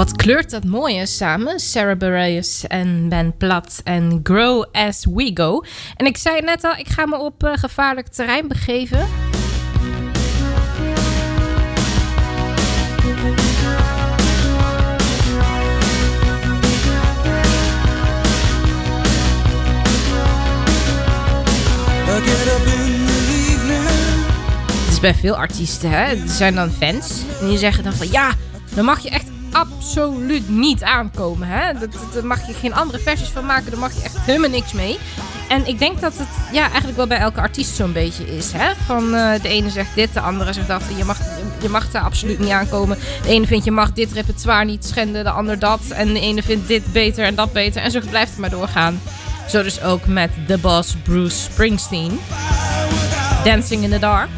Wat 0.00 0.16
kleurt 0.16 0.50
dat 0.50 0.64
mooie 0.64 1.06
samen? 1.06 1.58
Sarah 1.58 1.98
Bareilles 1.98 2.66
en 2.66 3.08
Ben 3.08 3.36
Platt 3.36 3.80
en 3.84 4.20
Grow 4.22 4.64
As 4.72 5.04
We 5.04 5.30
Go. 5.34 5.64
En 5.96 6.06
ik 6.06 6.16
zei 6.16 6.40
net 6.40 6.64
al, 6.64 6.76
ik 6.76 6.88
ga 6.88 7.06
me 7.06 7.18
op 7.18 7.44
eh, 7.44 7.52
gevaarlijk 7.52 8.08
terrein 8.08 8.48
begeven. 8.48 8.98
Het 24.68 24.92
is 24.92 25.00
bij 25.00 25.14
veel 25.14 25.36
artiesten, 25.36 25.90
hè? 25.90 26.04
Er 26.04 26.28
zijn 26.28 26.54
dan 26.54 26.70
fans. 26.70 27.22
En 27.40 27.48
die 27.48 27.58
zeggen 27.58 27.84
dan 27.84 27.92
van, 27.92 28.10
ja, 28.10 28.32
dan 28.74 28.84
mag 28.84 28.98
je 28.98 29.10
echt 29.10 29.29
absoluut 29.52 30.48
niet 30.48 30.82
aankomen, 30.82 31.48
hè? 31.48 31.72
Dat, 31.72 31.92
dat- 31.92 32.12
daar 32.12 32.26
mag 32.26 32.46
je 32.46 32.52
geen 32.52 32.74
andere 32.74 32.98
versies 32.98 33.28
van 33.28 33.46
maken. 33.46 33.70
Daar 33.70 33.80
mag 33.80 33.92
je 33.94 34.02
echt 34.02 34.16
helemaal 34.20 34.50
niks 34.50 34.72
mee. 34.72 34.98
En 35.48 35.66
ik 35.66 35.78
denk 35.78 36.00
dat 36.00 36.12
het 36.18 36.28
ja, 36.52 36.62
eigenlijk 36.66 36.96
wel 36.96 37.06
bij 37.06 37.18
elke 37.18 37.40
artiest 37.40 37.74
zo'n 37.74 37.92
beetje 37.92 38.36
is. 38.36 38.52
Hè? 38.52 38.72
Van 38.86 39.14
eh, 39.14 39.42
de 39.42 39.48
ene 39.48 39.70
zegt 39.70 39.94
dit, 39.94 40.14
de 40.14 40.20
andere 40.20 40.52
zegt 40.52 40.68
dat. 40.68 40.82
Je 40.96 41.04
mag, 41.04 41.18
je 41.62 41.68
mag 41.68 41.90
daar 41.90 42.02
absoluut 42.02 42.38
niet 42.38 42.50
aankomen. 42.50 42.98
De 43.22 43.28
ene 43.28 43.46
vindt 43.46 43.64
je 43.64 43.70
mag 43.70 43.92
dit 43.92 44.12
repertoire 44.12 44.64
niet 44.64 44.84
schenden, 44.84 45.24
de 45.24 45.30
ander 45.30 45.58
dat. 45.58 45.80
En 45.88 46.12
de 46.12 46.20
ene 46.20 46.42
vindt 46.42 46.68
dit 46.68 46.92
beter 46.92 47.24
en 47.24 47.34
dat 47.34 47.52
beter. 47.52 47.82
En 47.82 47.90
zo 47.90 48.00
blijft 48.10 48.30
het 48.30 48.40
maar 48.40 48.50
doorgaan. 48.50 49.00
Zo 49.48 49.62
dus 49.62 49.82
ook 49.82 50.06
met 50.06 50.30
de 50.46 50.58
boss 50.58 50.94
Bruce 51.02 51.36
Springsteen. 51.36 52.20
Dancing 53.44 53.82
in 53.82 53.90
the 53.90 53.98
Dark. 53.98 54.28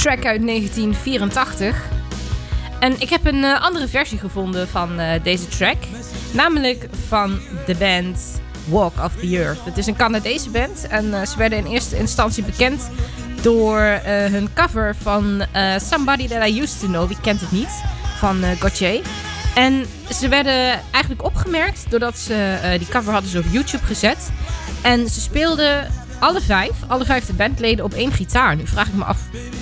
Track 0.00 0.24
uit 0.24 0.46
1984. 0.46 1.76
En 2.78 3.00
ik 3.00 3.08
heb 3.08 3.26
een 3.26 3.44
eh, 3.44 3.62
andere 3.62 3.88
versie 3.88 4.18
gevonden 4.18 4.68
van 4.68 4.98
eh, 4.98 5.22
deze 5.22 5.48
track. 5.48 5.76
Namelijk 6.32 6.88
van 7.08 7.38
de 7.66 7.74
band 7.74 8.40
Walk 8.64 8.92
of 9.04 9.12
the 9.20 9.36
Earth. 9.36 9.64
Het 9.64 9.78
is 9.78 9.86
een 9.86 9.96
Canadese 9.96 10.50
band 10.50 10.86
en 10.86 11.14
eh, 11.14 11.26
ze 11.26 11.38
werden 11.38 11.58
in 11.58 11.66
eerste 11.66 11.96
instantie 11.96 12.44
bekend 12.44 12.90
door 13.42 13.80
hun 14.04 14.48
cover 14.54 14.96
van 14.96 15.42
Somebody 15.76 16.28
That 16.28 16.48
I 16.48 16.60
Used 16.60 16.80
To 16.80 16.86
Know. 16.86 17.08
Wie 17.08 17.20
kent 17.20 17.40
het 17.40 17.52
niet? 17.52 17.70
Van 18.18 18.42
Gauthier. 18.58 19.00
En 19.54 19.86
ze 20.14 20.28
werden 20.28 20.80
eigenlijk 20.90 21.24
opgemerkt 21.24 21.90
doordat 21.90 22.18
ze 22.18 22.56
die 22.78 22.88
cover 22.88 23.12
hadden 23.12 23.30
ze 23.30 23.38
op 23.38 23.44
YouTube 23.50 23.84
gezet. 23.84 24.30
En 24.82 25.08
ze 25.08 25.20
speelden 25.20 25.86
alle 26.20 26.40
vijf, 26.40 26.72
alle 26.86 27.04
vijf 27.04 27.26
de 27.26 27.32
bandleden 27.32 27.84
op 27.84 27.94
één 27.94 28.12
gitaar. 28.12 28.56
Nu 28.56 28.66
vraag 28.66 28.86
ik 28.86 28.94
me 28.94 29.04
af, 29.04 29.18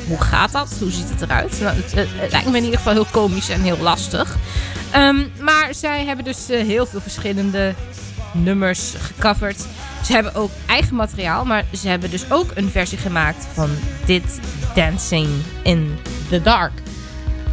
hoe 0.06 0.20
gaat 0.20 0.52
dat? 0.52 0.76
Hoe 0.80 0.90
ziet 0.90 1.10
het 1.10 1.22
eruit? 1.22 1.60
Nou, 1.60 1.76
het, 1.76 1.94
lijkt 2.30 2.50
me 2.50 2.56
in 2.56 2.64
ieder 2.64 2.78
geval 2.78 2.92
heel 2.92 3.06
komisch 3.10 3.48
en 3.48 3.60
heel 3.60 3.78
lastig. 3.78 4.36
Ehm, 4.90 5.26
maar 5.40 5.74
zij 5.74 6.04
hebben 6.04 6.24
dus 6.24 6.48
eh, 6.48 6.66
heel 6.66 6.86
veel 6.86 7.00
verschillende 7.00 7.74
nummers 8.32 8.94
gecoverd. 8.98 9.66
Ze 10.04 10.12
hebben 10.12 10.34
ook 10.34 10.50
eigen 10.66 10.94
materiaal, 10.94 11.44
maar 11.44 11.64
ze 11.74 11.88
hebben 11.88 12.10
dus 12.10 12.30
ook 12.30 12.50
een 12.54 12.70
versie 12.70 12.98
gemaakt 12.98 13.46
van 13.52 13.70
dit 14.04 14.40
Dancing 14.74 15.28
in 15.62 15.98
the 16.28 16.42
Dark. 16.42 16.72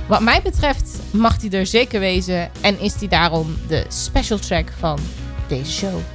Wat 0.08 0.22
mij 0.22 0.42
betreft 0.42 1.00
mag 1.12 1.38
die 1.38 1.52
er 1.52 1.66
zeker 1.66 2.00
wezen 2.00 2.50
en 2.62 2.80
is 2.80 2.94
die 2.94 3.10
daarom 3.10 3.58
de 3.68 3.86
special 3.88 4.40
track 4.40 4.72
van 4.80 5.00
deze 5.48 5.72
show. 5.72 6.15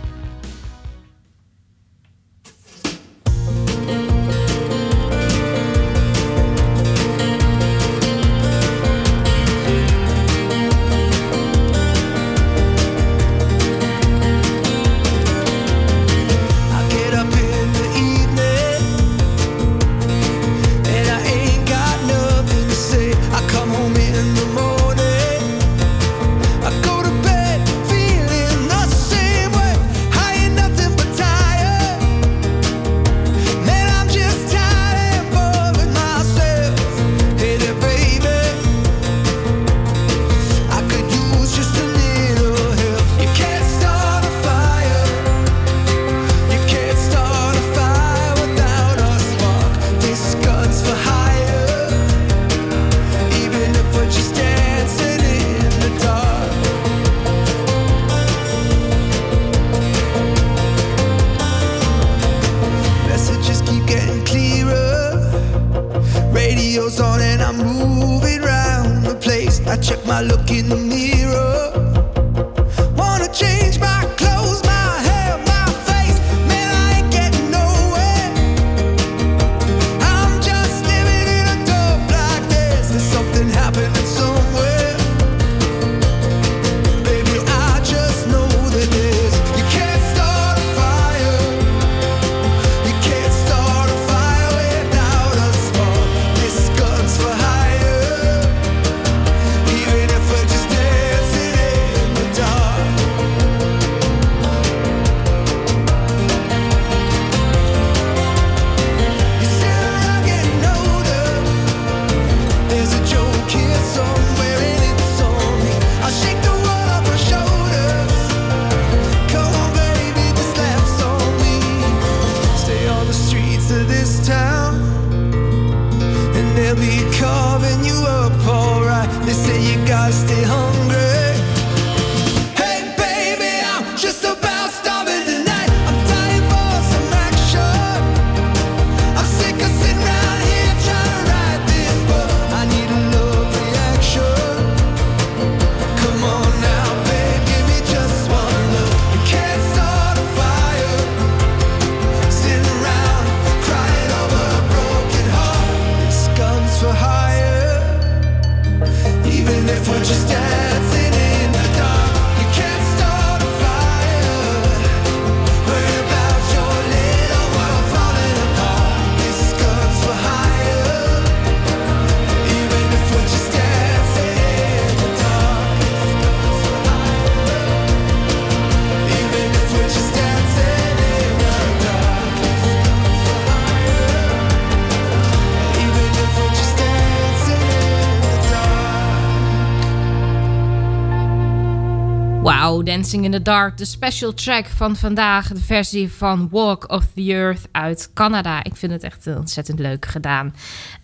In 193.12 193.30
the 193.30 193.42
Dark, 193.42 193.76
de 193.76 193.84
special 193.84 194.34
track 194.34 194.66
van 194.66 194.96
vandaag. 194.96 195.48
De 195.48 195.60
versie 195.60 196.12
van 196.12 196.48
Walk 196.50 196.90
of 196.90 197.04
the 197.14 197.32
Earth 197.32 197.68
uit 197.72 198.10
Canada. 198.14 198.64
Ik 198.64 198.76
vind 198.76 198.92
het 198.92 199.02
echt 199.02 199.26
ontzettend 199.26 199.78
leuk 199.78 200.06
gedaan. 200.06 200.54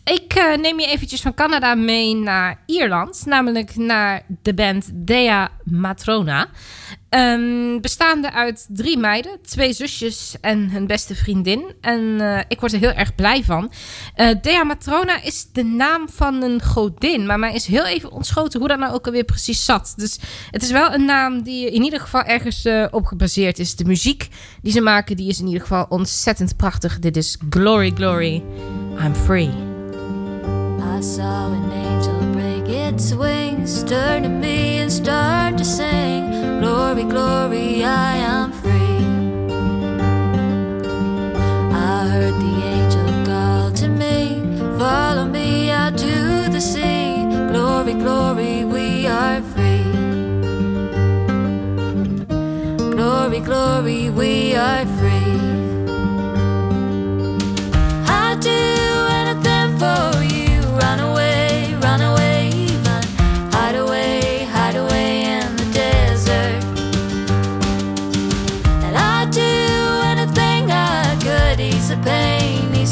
Ik 0.05 0.35
eh, 0.35 0.57
neem 0.57 0.81
je 0.81 0.87
eventjes 0.87 1.21
van 1.21 1.35
Canada 1.35 1.75
mee 1.75 2.15
naar 2.15 2.63
Ierland. 2.67 3.23
Namelijk 3.25 3.77
naar 3.77 4.23
de 4.43 4.55
band 4.55 4.91
Dea 4.95 5.51
Matrona. 5.65 6.49
Ehm, 7.17 7.81
bestaande 7.81 8.33
uit 8.33 8.67
drie 8.69 8.99
meiden, 8.99 9.39
twee 9.43 9.73
zusjes 9.73 10.37
en 10.41 10.71
hun 10.71 10.87
beste 10.87 11.15
vriendin. 11.15 11.65
En 11.81 12.21
eh, 12.21 12.41
ik 12.49 12.61
word 12.61 12.73
er 12.73 12.79
heel 12.79 12.93
erg 12.93 13.15
blij 13.15 13.45
van. 13.45 13.73
Eh, 14.15 14.29
Dea 14.43 14.65
Matrona 14.65 15.23
is 15.23 15.49
de 15.53 15.65
naam 15.65 16.09
van 16.09 16.43
een 16.43 16.63
godin. 16.63 17.27
Maar 17.27 17.39
mij 17.39 17.55
is 17.55 17.67
heel 17.67 17.87
even 17.87 18.13
ontschoten 18.13 18.59
hoe 18.59 18.69
dat 18.69 18.79
nou 18.79 18.95
ook 18.95 19.07
alweer 19.07 19.25
precies 19.25 19.65
zat. 19.65 19.95
Dus 19.97 20.19
het 20.51 20.63
is 20.63 20.71
wel 20.71 20.93
een 20.93 21.05
naam 21.05 21.43
die 21.43 21.71
in 21.71 21.83
ieder 21.83 22.01
geval 22.01 22.23
ergens 22.23 22.65
eh, 22.65 22.87
op 22.91 23.05
gebaseerd 23.05 23.59
is. 23.59 23.77
De 23.77 23.85
muziek 23.85 24.29
die 24.63 24.73
ze 24.73 24.81
maken, 24.81 25.17
die 25.17 25.29
is 25.29 25.41
in 25.41 25.47
ieder 25.47 25.61
geval 25.61 25.87
ontzettend 25.89 26.57
prachtig. 26.57 26.99
Dit 26.99 27.17
is 27.17 27.39
Glory, 27.51 27.93
Glory, 27.95 28.43
I'm 29.05 29.15
Free. 29.15 29.51
I 30.99 31.03
saw 31.03 31.53
an 31.53 31.73
angel 31.73 32.31
break 32.33 32.93
its 32.93 33.15
wings, 33.15 33.83
turn 33.85 34.23
to 34.23 34.29
me 34.29 34.81
and 34.83 34.93
start 34.93 35.57
to 35.57 35.65
sing. 35.65 36.36
Glory, 36.87 37.03
glory, 37.03 37.85
I 37.85 38.17
am 38.19 38.53
free. 38.53 39.03
I 41.75 42.07
heard 42.13 42.35
the 42.35 42.55
angel 42.75 43.27
call 43.27 43.73
to 43.73 43.89
me, 43.89 44.41
follow 44.79 45.27
me 45.27 45.69
out 45.73 45.99
to 45.99 46.49
the 46.49 46.61
sea. 46.61 47.25
Glory, 47.51 47.95
glory, 47.95 48.65
we 48.65 49.05
are 49.09 49.43
free. 49.43 49.83
Glory, 52.95 53.41
glory, 53.41 54.11
we 54.11 54.55
are 54.55 54.87
free. 54.87 54.96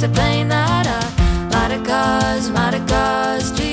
explain 0.04 0.48
that 0.48 0.86
I 0.86 1.48
might 1.50 1.70
have 1.70 1.86
caused, 1.86 2.52
might 2.52 2.74
have 2.74 2.86
caused 2.86 3.63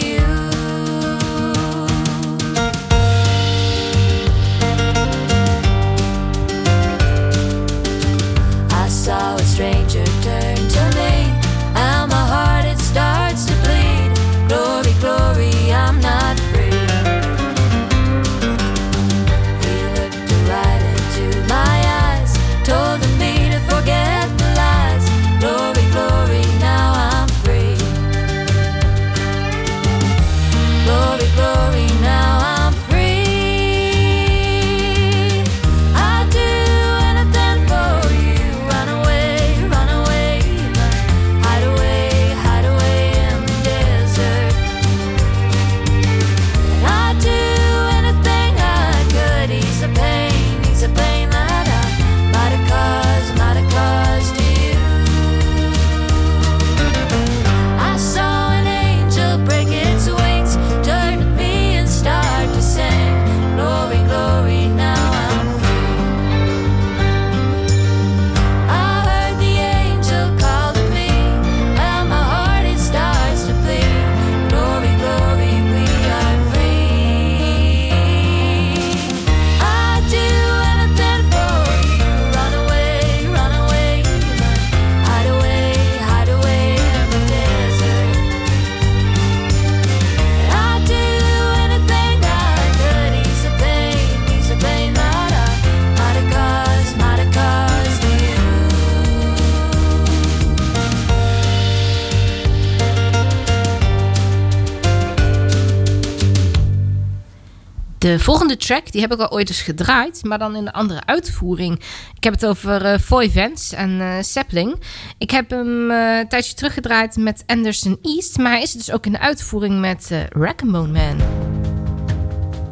de 108.18 108.24
volgende 108.24 108.58
track, 108.58 108.92
die 108.92 109.02
heb 109.02 109.14
ik 109.14 109.20
al 109.20 109.32
ooit 109.32 109.50
eens 109.50 109.62
gedraaid, 109.62 110.24
maar 110.24 110.40
dan 110.40 110.56
in 110.56 110.66
de 110.66 110.74
andere 110.74 111.06
uitvoering. 111.06 111.80
Ik 112.16 112.24
heb 112.24 112.34
het 112.34 112.46
over 112.46 112.86
uh, 112.86 112.98
Foy 112.98 113.30
Vance 113.30 113.76
en 113.76 113.90
uh, 113.90 114.14
Sapling. 114.22 114.76
Ik 115.18 115.32
heb 115.32 115.50
hem 115.50 115.92
uh, 115.92 116.18
een 116.18 116.28
tijdje 116.28 116.54
teruggedraaid 116.54 117.16
met 117.16 117.44
Anderson 117.46 117.98
East, 118.02 118.38
maar 118.38 118.52
hij 118.52 118.62
is 118.62 118.72
dus 118.72 118.92
ook 118.92 119.06
in 119.06 119.12
de 119.12 119.20
uitvoering 119.20 119.80
met 119.80 120.10
uh, 120.12 120.20
Rack 120.30 120.64
Bone 120.64 120.88
Man. 120.88 121.18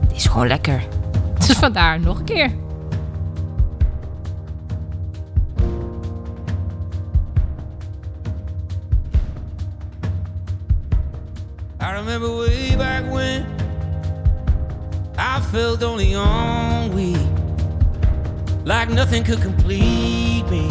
Die 0.08 0.18
is 0.18 0.26
gewoon 0.26 0.48
lekker. 0.48 0.84
Dus 1.48 1.58
vandaar 1.58 2.00
nog 2.00 2.20
een 2.20 2.26
keer. 2.26 2.52
I 11.82 11.92
remember 11.92 12.30
way 12.30 12.78
back 12.78 13.12
when 13.12 13.69
I 15.22 15.42
felt 15.42 15.84
only 15.84 16.16
we 16.96 17.14
like 18.64 18.90
nothing 18.90 19.22
could 19.26 19.42
complete 19.42 20.46
me. 20.50 20.70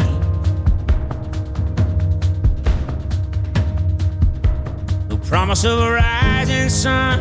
No 5.07 5.17
promise 5.17 5.63
of 5.65 5.79
a 5.79 5.91
rising 5.91 6.69
sun, 6.69 7.19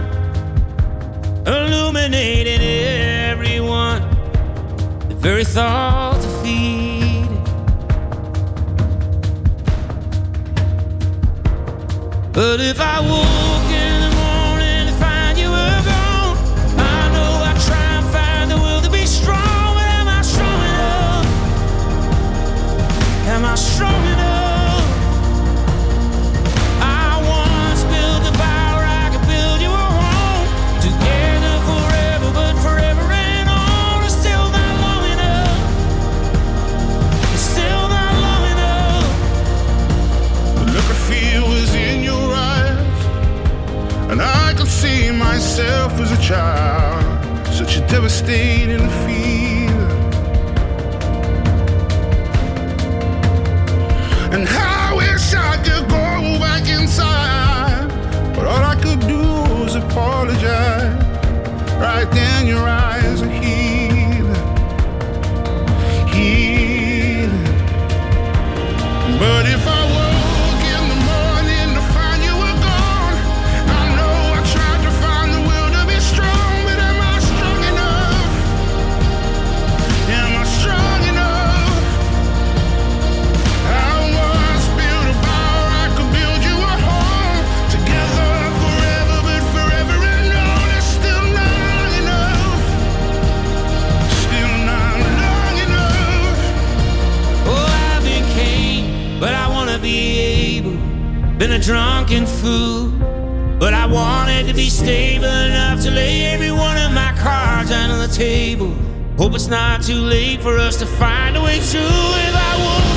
illuminating 1.46 2.62
everyone. 2.62 4.00
The 5.10 5.14
very 5.14 5.44
thought 5.44 6.22
to 6.22 6.28
feed. 6.42 7.28
But 12.32 12.60
if 12.60 12.80
I 12.80 13.00
woke 13.00 13.67
devastating 47.88 48.86
fear. 49.04 49.88
And 54.32 54.46
I 54.46 54.94
wish 54.94 55.34
I 55.34 55.56
could 55.64 55.88
go 55.88 56.38
back 56.38 56.68
inside, 56.68 57.88
but 58.34 58.46
all 58.46 58.62
I 58.62 58.76
could 58.76 59.00
do 59.00 59.22
was 59.62 59.74
apologize 59.74 61.02
right 61.80 62.08
then 62.12 62.46
you're 62.46 62.68
out. 62.68 62.87
a 101.58 101.62
drunken 101.62 102.26
fool. 102.26 102.90
But 103.58 103.74
I 103.74 103.86
wanted 103.86 104.46
to 104.46 104.54
be 104.54 104.68
stable 104.70 105.24
enough 105.24 105.82
to 105.82 105.90
lay 105.90 106.26
every 106.26 106.52
one 106.52 106.76
of 106.76 106.92
my 106.92 107.12
cards 107.18 107.70
on 107.70 107.98
the 107.98 108.12
table. 108.14 108.74
Hope 109.16 109.34
it's 109.34 109.48
not 109.48 109.82
too 109.82 110.00
late 110.00 110.40
for 110.40 110.56
us 110.56 110.76
to 110.78 110.86
find 110.86 111.36
a 111.36 111.42
way 111.42 111.58
through 111.58 111.80
if 111.80 112.34
I. 112.34 112.87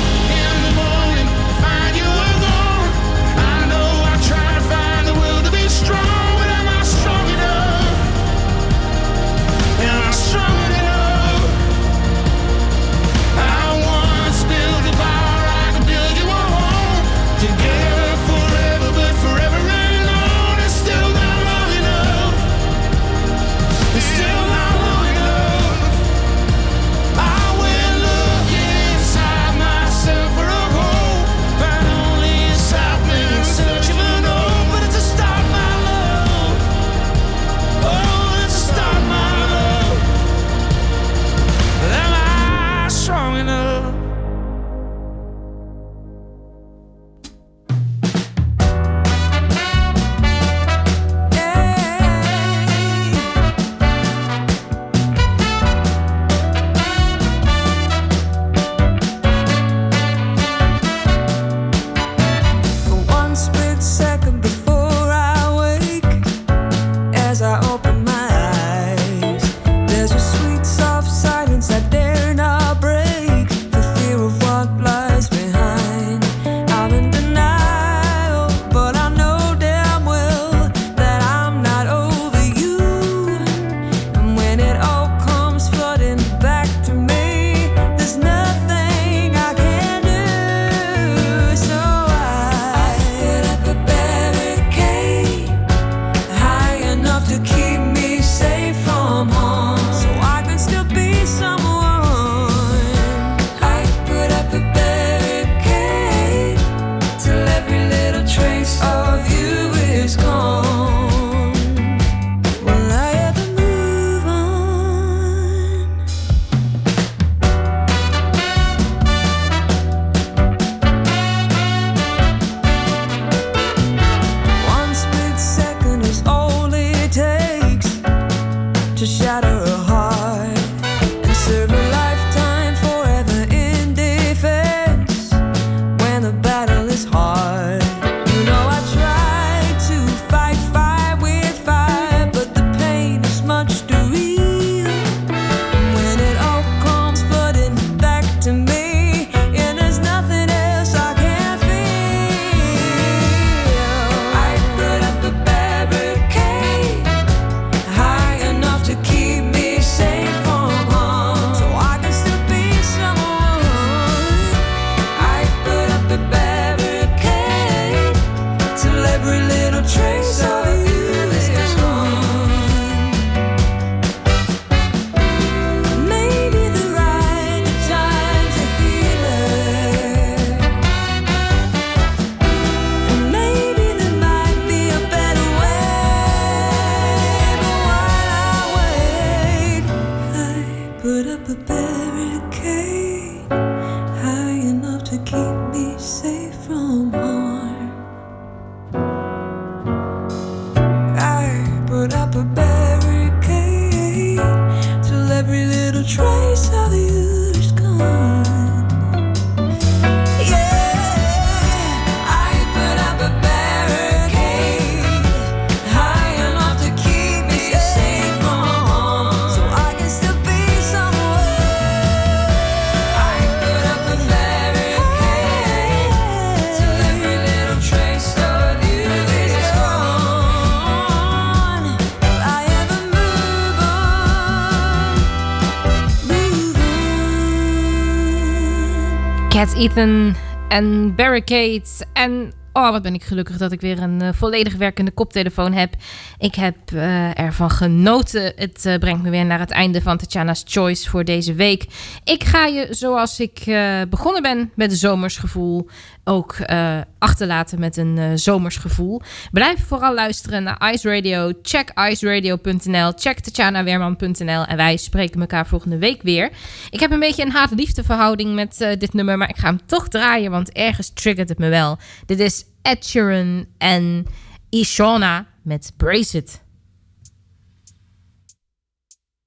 Cat 239.51 239.73
Ethan 239.73 240.35
en 240.69 241.15
Barricades. 241.15 242.01
En 242.13 242.53
oh, 242.73 242.91
wat 242.91 243.01
ben 243.01 243.13
ik 243.13 243.23
gelukkig 243.23 243.57
dat 243.57 243.71
ik 243.71 243.81
weer 243.81 244.01
een 244.01 244.21
eh, 244.21 244.29
volledig 244.33 244.75
werkende 244.75 245.11
koptelefoon 245.11 245.73
heb. 245.73 245.93
Ik 246.37 246.55
heb 246.55 246.75
eh, 246.93 247.39
ervan 247.39 247.69
genoten. 247.69 248.53
Het 248.55 248.85
eh, 248.85 248.97
brengt 248.97 249.23
me 249.23 249.29
weer 249.29 249.45
naar 249.45 249.59
het 249.59 249.71
einde 249.71 250.01
van 250.01 250.17
Tatjana's 250.17 250.63
Choice 250.67 251.09
voor 251.09 251.23
deze 251.23 251.53
week. 251.53 251.85
Ik 252.23 252.43
ga 252.43 252.65
je, 252.65 252.87
zoals 252.89 253.39
ik 253.39 253.63
begonnen 254.09 254.41
ben, 254.41 254.71
met 254.75 254.93
zomersgevoel 254.93 255.89
ook 256.23 256.53
eh, 256.53 257.01
achterlaten 257.19 257.79
met 257.79 257.97
een 257.97 258.17
eh, 258.17 258.31
zomersgevoel. 258.35 259.21
Blijf 259.51 259.87
vooral 259.87 260.13
luisteren 260.13 260.63
naar 260.63 260.93
Ice 260.93 261.09
Radio. 261.09 261.51
Check 261.61 261.91
iceradio.nl. 262.09 263.11
Check 263.15 263.39
tatjanaweerman.nl. 263.39 264.65
En 264.65 264.77
wij 264.77 264.97
spreken 264.97 265.41
elkaar 265.41 265.67
volgende 265.67 265.97
week 265.97 266.21
weer. 266.21 266.51
Ik 266.89 266.99
heb 266.99 267.11
een 267.11 267.19
beetje 267.19 267.43
een 267.43 267.51
haat-liefde 267.51 268.03
verhouding 268.03 268.55
met 268.55 268.81
eh, 268.81 268.99
dit 268.99 269.13
nummer. 269.13 269.37
Maar 269.37 269.49
ik 269.49 269.57
ga 269.57 269.67
hem 269.67 269.85
toch 269.85 270.07
draaien, 270.07 270.51
want 270.51 270.71
ergens 270.71 271.09
triggert 271.13 271.49
het 271.49 271.57
me 271.57 271.69
wel. 271.69 271.97
Dit 272.25 272.39
is 272.39 272.65
Ed 272.81 273.05
Sheeran 273.05 273.65
en 273.77 274.25
Ishona 274.69 275.47
met 275.61 275.93
Brace 275.97 276.37
It. 276.37 276.61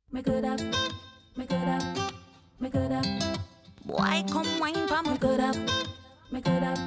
Make 0.08 0.30
it 0.30 0.44
up, 0.44 0.60
make 1.34 1.54
it 1.54 1.66
up, 1.66 2.12
make 2.58 2.78
it 2.78 2.90
up. 2.90 3.04
Why 3.84 4.22
come 4.30 4.48
wine? 4.60 4.74
Make 5.04 5.24
it 5.24 5.40
up, 5.40 5.56
make 6.34 6.48
it 6.48 6.64
up, 6.64 6.78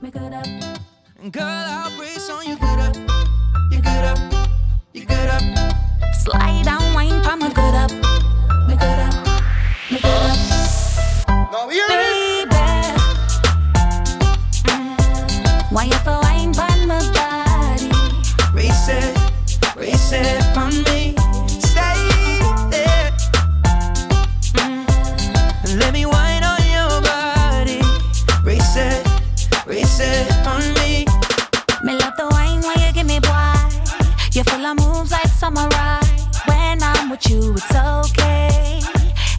make 0.00 0.16
it 0.16 0.32
up. 0.32 0.46
Girl, 1.30 1.42
I'll 1.44 1.94
brace 1.98 2.30
on 2.30 2.46
you. 2.46 2.56
Get 2.56 2.78
up, 2.78 2.96
you 3.70 3.82
get 3.82 4.04
up, 4.06 4.18
you 4.94 5.04
get 5.04 5.28
up. 5.28 5.42
Slide 6.14 6.66
and 6.66 6.94
wine 6.94 7.22
for 7.22 7.36
me. 7.36 7.48
Make 7.48 7.58
it 7.58 7.74
up, 7.74 7.90
make 8.66 8.80
it 8.80 8.98
up, 9.06 9.14
make 9.90 10.02
it 10.02 10.22
up. 10.30 10.38
Now 11.52 11.68
hear 11.68 11.88
Baby, 11.88 12.56
mm, 14.64 15.72
why 15.72 15.84
you 15.84 15.98
for 15.98 16.12
wine 16.12 16.24
for 16.24 16.29
like 35.54 35.72
samurai. 35.72 36.00
When 36.46 36.82
I'm 36.82 37.10
with 37.10 37.28
you, 37.28 37.52
it's 37.52 37.74
okay. 37.74 38.80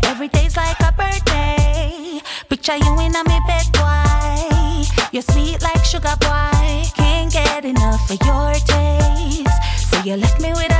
Every 0.03 0.28
day's 0.28 0.55
like 0.57 0.80
a 0.80 0.91
birthday. 0.91 2.22
Picture 2.49 2.76
you 2.76 2.99
in 2.99 3.16
a 3.16 3.24
me 3.24 3.39
bed, 3.47 3.72
boy. 3.74 4.84
You're 5.12 5.24
sweet 5.24 5.62
like 5.62 5.84
sugar, 5.84 6.16
boy. 6.20 6.84
Can't 6.95 7.32
get 7.32 7.66
enough 7.66 8.09
of 8.09 8.20
your 8.26 8.53
taste. 8.53 9.89
So 9.89 10.01
you 10.03 10.18
left 10.18 10.39
me 10.41 10.51
with 10.53 10.71